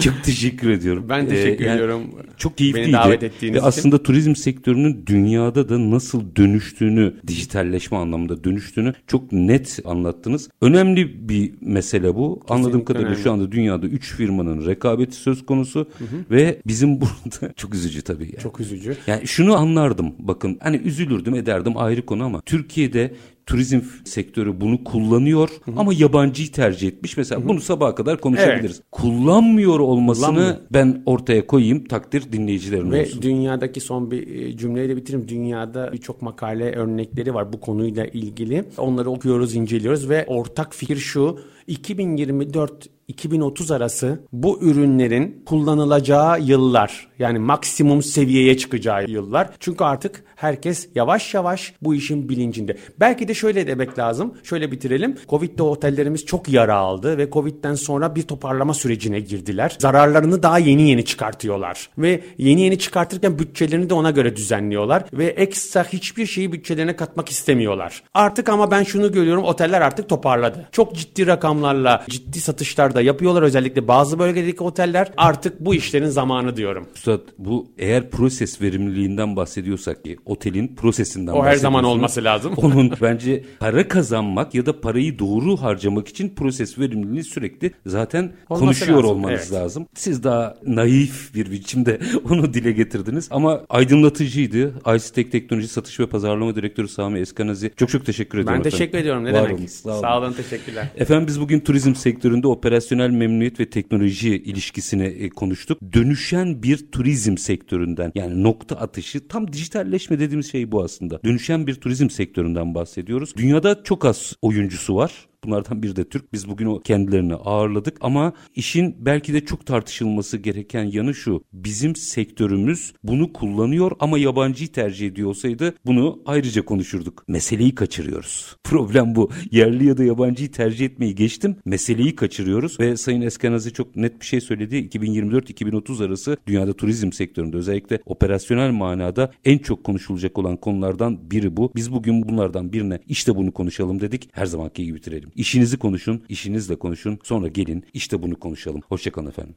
Çok 0.00 0.24
teşekkür 0.24 0.70
ediyorum. 0.70 1.06
Ben 1.08 1.28
teşekkür 1.28 1.64
Ee, 1.64 1.68
yani 1.68 1.85
ediyorum. 1.94 2.26
Çok 2.36 2.58
keyifliydi. 2.58 2.86
Beni 2.86 2.92
davet 2.92 3.22
ettiğiniz 3.22 3.54
Ve 3.54 3.58
için. 3.58 3.68
aslında 3.68 4.02
turizm 4.02 4.36
sektörünün 4.36 5.04
dünyada 5.06 5.68
da 5.68 5.90
nasıl 5.90 6.36
dönüştüğünü, 6.36 7.14
dijitalleşme 7.26 7.98
anlamında 7.98 8.44
dönüştüğünü 8.44 8.94
çok 9.06 9.32
net 9.32 9.78
anlattınız. 9.84 10.48
Önemli 10.60 11.28
bir 11.28 11.52
mesele 11.60 12.14
bu. 12.14 12.42
Anladığım 12.48 12.84
kadarıyla 12.84 13.10
önemli. 13.10 13.22
şu 13.22 13.32
anda 13.32 13.52
dünyada 13.52 13.86
3 13.86 14.14
firmanın 14.14 14.66
rekabeti 14.66 15.16
söz 15.16 15.46
konusu 15.46 15.88
ve 16.30 16.60
bizim 16.66 17.00
burada 17.00 17.52
çok 17.56 17.74
üzücü 17.74 18.02
tabii. 18.02 18.24
Yani. 18.24 18.42
Çok 18.42 18.60
üzücü. 18.60 18.96
Yani 19.06 19.26
şunu 19.26 19.56
anlardım 19.56 20.12
bakın 20.18 20.58
hani 20.60 20.76
üzülürdüm 20.76 21.34
ederdim 21.34 21.72
ayrı 21.76 22.06
konu 22.06 22.24
ama 22.24 22.40
Türkiye'de 22.40 23.14
turizm 23.46 23.80
sektörü 24.04 24.60
bunu 24.60 24.84
kullanıyor 24.84 25.48
ama 25.76 25.92
yabancıyı 25.94 26.52
tercih 26.52 26.88
etmiş. 26.88 27.16
Mesela 27.16 27.48
bunu 27.48 27.60
sabaha 27.60 27.94
kadar 27.94 28.20
konuşabiliriz. 28.20 28.82
Kullanmıyor 28.92 29.78
olmasını 29.80 30.26
Kullanmıyor. 30.26 30.56
ben 30.72 31.02
ortaya 31.06 31.46
koyayım 31.46 31.84
takdir 31.84 32.32
dinleyicilerin 32.32 32.90
Ve 32.92 33.02
olsun. 33.02 33.22
dünyadaki 33.22 33.80
son 33.80 34.10
bir 34.10 34.28
e, 34.28 34.56
cümleyle 34.56 34.96
bitireyim. 34.96 35.28
Dünyada 35.28 35.92
birçok 35.92 36.22
makale 36.22 36.72
örnekleri 36.72 37.34
var 37.34 37.52
bu 37.52 37.60
konuyla 37.60 38.06
ilgili. 38.06 38.64
Onları 38.78 39.10
okuyoruz, 39.10 39.54
inceliyoruz 39.54 40.08
ve 40.08 40.24
ortak 40.26 40.74
fikir 40.74 40.96
şu. 40.96 41.38
2024 41.66 42.86
2030 43.08 43.70
arası 43.70 44.20
bu 44.32 44.58
ürünlerin 44.62 45.42
kullanılacağı 45.46 46.40
yıllar 46.40 47.08
yani 47.18 47.38
maksimum 47.38 48.02
seviyeye 48.02 48.56
çıkacağı 48.56 49.04
yıllar. 49.10 49.50
Çünkü 49.60 49.84
artık 49.84 50.24
herkes 50.36 50.88
yavaş 50.94 51.34
yavaş 51.34 51.74
bu 51.82 51.94
işin 51.94 52.28
bilincinde. 52.28 52.76
Belki 53.00 53.28
de 53.28 53.34
şöyle 53.34 53.66
demek 53.66 53.98
lazım. 53.98 54.34
Şöyle 54.42 54.72
bitirelim. 54.72 55.16
Covid'de 55.28 55.62
otellerimiz 55.62 56.26
çok 56.26 56.48
yara 56.48 56.76
aldı 56.76 57.18
ve 57.18 57.30
Covid'den 57.30 57.74
sonra 57.74 58.14
bir 58.14 58.22
toparlama 58.22 58.74
sürecine 58.74 59.20
girdiler. 59.20 59.76
Zararlarını 59.78 60.42
daha 60.42 60.58
yeni 60.58 60.90
yeni 60.90 61.04
çıkartıyorlar. 61.04 61.88
Ve 61.98 62.20
yeni 62.38 62.60
yeni 62.60 62.78
çıkartırken 62.78 63.38
bütçelerini 63.38 63.90
de 63.90 63.94
ona 63.94 64.10
göre 64.10 64.36
düzenliyorlar. 64.36 65.04
Ve 65.12 65.24
ekstra 65.26 65.84
hiçbir 65.84 66.26
şeyi 66.26 66.52
bütçelerine 66.52 66.96
katmak 66.96 67.28
istemiyorlar. 67.28 68.02
Artık 68.14 68.48
ama 68.48 68.70
ben 68.70 68.82
şunu 68.82 69.12
görüyorum 69.12 69.44
oteller 69.44 69.80
artık 69.80 70.08
toparladı. 70.08 70.68
Çok 70.72 70.94
ciddi 70.94 71.26
rakamlarla 71.26 72.04
ciddi 72.08 72.40
satışlar 72.40 72.94
da 72.94 73.02
yapıyorlar 73.02 73.42
özellikle 73.42 73.88
bazı 73.88 74.18
bölgedeki 74.18 74.62
oteller. 74.62 75.12
Artık 75.16 75.60
bu 75.60 75.74
işlerin 75.74 76.08
zamanı 76.08 76.56
diyorum. 76.56 76.86
Üstad 76.94 77.20
bu 77.38 77.66
eğer 77.78 78.10
proses 78.10 78.62
verimliliğinden 78.62 79.36
bahsediyorsak 79.36 80.04
ki 80.04 80.16
otelin 80.26 80.68
prosesinden 80.76 81.32
O 81.32 81.44
her 81.44 81.56
zaman 81.56 81.84
olması 81.84 82.24
lazım. 82.24 82.52
Onun 82.56 82.92
bence 83.02 83.44
para 83.60 83.88
kazanmak 83.88 84.54
ya 84.54 84.66
da 84.66 84.80
parayı 84.80 85.18
doğru 85.18 85.56
harcamak 85.56 86.08
için 86.08 86.34
proses 86.34 86.78
verimliliğini 86.78 87.24
sürekli 87.24 87.70
zaten 87.86 88.32
Olması 88.48 88.64
konuşuyor 88.64 88.98
lazım, 88.98 89.10
olmanız 89.10 89.40
evet. 89.40 89.52
lazım. 89.52 89.86
Siz 89.94 90.24
daha 90.24 90.56
naif 90.66 91.34
bir 91.34 91.50
biçimde 91.50 92.00
onu 92.30 92.54
dile 92.54 92.72
getirdiniz 92.72 93.28
ama 93.30 93.62
aydınlatıcıydı. 93.68 94.74
Icetek 94.96 95.32
Teknoloji 95.32 95.68
Satış 95.68 96.00
ve 96.00 96.06
Pazarlama 96.06 96.56
Direktörü 96.56 96.88
Sami 96.88 97.18
Eskanazi. 97.18 97.70
Çok 97.76 97.88
çok 97.88 98.06
teşekkür 98.06 98.38
ediyorum. 98.38 98.54
Ben 98.54 98.60
efendim. 98.60 98.70
teşekkür 98.70 98.98
ediyorum. 98.98 99.24
Ne 99.24 99.32
Var 99.32 99.44
demek? 99.44 99.58
olun, 99.58 99.66
sağ 99.66 99.92
olun. 99.92 100.00
Sağ 100.00 100.18
olun, 100.18 100.32
teşekkürler. 100.32 100.88
Efendim 100.96 101.26
biz 101.26 101.40
bugün 101.40 101.60
turizm 101.60 101.94
sektöründe 101.94 102.46
operasyonel 102.46 103.10
memnuniyet 103.10 103.60
ve 103.60 103.70
teknoloji 103.70 104.36
ilişkisini 104.36 105.04
e, 105.04 105.28
konuştuk. 105.28 105.78
Dönüşen 105.92 106.62
bir 106.62 106.90
turizm 106.92 107.36
sektöründen 107.36 108.12
yani 108.14 108.42
nokta 108.42 108.76
atışı 108.76 109.28
tam 109.28 109.52
dijitalleşme 109.52 110.15
dediğimiz 110.20 110.52
şey 110.52 110.72
bu 110.72 110.82
aslında. 110.82 111.20
Dönüşen 111.24 111.66
bir 111.66 111.74
turizm 111.74 112.10
sektöründen 112.10 112.74
bahsediyoruz. 112.74 113.36
Dünyada 113.36 113.82
çok 113.84 114.04
az 114.04 114.36
oyuncusu 114.42 114.96
var. 114.96 115.12
Bunlardan 115.44 115.82
biri 115.82 115.96
de 115.96 116.08
Türk. 116.08 116.32
Biz 116.32 116.48
bugün 116.48 116.66
o 116.66 116.80
kendilerini 116.80 117.34
ağırladık 117.34 117.96
ama 118.00 118.32
işin 118.54 118.96
belki 118.98 119.34
de 119.34 119.44
çok 119.44 119.66
tartışılması 119.66 120.36
gereken 120.36 120.84
yanı 120.84 121.14
şu. 121.14 121.44
Bizim 121.52 121.96
sektörümüz 121.96 122.92
bunu 123.04 123.32
kullanıyor 123.32 123.92
ama 124.00 124.18
yabancıyı 124.18 124.72
tercih 124.72 125.06
ediyor 125.06 125.28
olsaydı 125.28 125.74
bunu 125.86 126.22
ayrıca 126.26 126.64
konuşurduk. 126.64 127.24
Meseleyi 127.28 127.74
kaçırıyoruz. 127.74 128.56
Problem 128.64 129.14
bu. 129.14 129.30
Yerli 129.50 129.86
ya 129.86 129.96
da 129.96 130.04
yabancıyı 130.04 130.52
tercih 130.52 130.86
etmeyi 130.86 131.14
geçtim. 131.14 131.56
Meseleyi 131.64 132.16
kaçırıyoruz 132.16 132.80
ve 132.80 132.96
Sayın 132.96 133.20
Eskenazi 133.20 133.72
çok 133.72 133.96
net 133.96 134.20
bir 134.20 134.26
şey 134.26 134.40
söyledi. 134.40 134.76
2024-2030 134.76 136.06
arası 136.06 136.36
dünyada 136.46 136.72
turizm 136.72 137.12
sektöründe 137.12 137.56
özellikle 137.56 138.00
operasyonel 138.06 138.70
manada 138.70 139.32
en 139.44 139.58
çok 139.58 139.84
konuşulacak 139.84 140.38
olan 140.38 140.56
konulardan 140.56 141.30
biri 141.30 141.56
bu. 141.56 141.72
Biz 141.76 141.92
bugün 141.92 142.28
bunlardan 142.28 142.72
birine 142.72 142.98
işte 143.06 143.36
bunu 143.36 143.52
konuşalım 143.52 144.00
dedik. 144.00 144.28
Her 144.32 144.46
zamanki 144.46 144.84
gibi 144.84 144.96
bitirelim. 144.96 145.25
İşinizi 145.34 145.78
konuşun, 145.78 146.24
işinizle 146.28 146.76
konuşun. 146.76 147.18
Sonra 147.22 147.48
gelin 147.48 147.84
işte 147.94 148.22
bunu 148.22 148.36
konuşalım. 148.40 148.80
Hoşçakalın 148.88 149.26
efendim. 149.28 149.54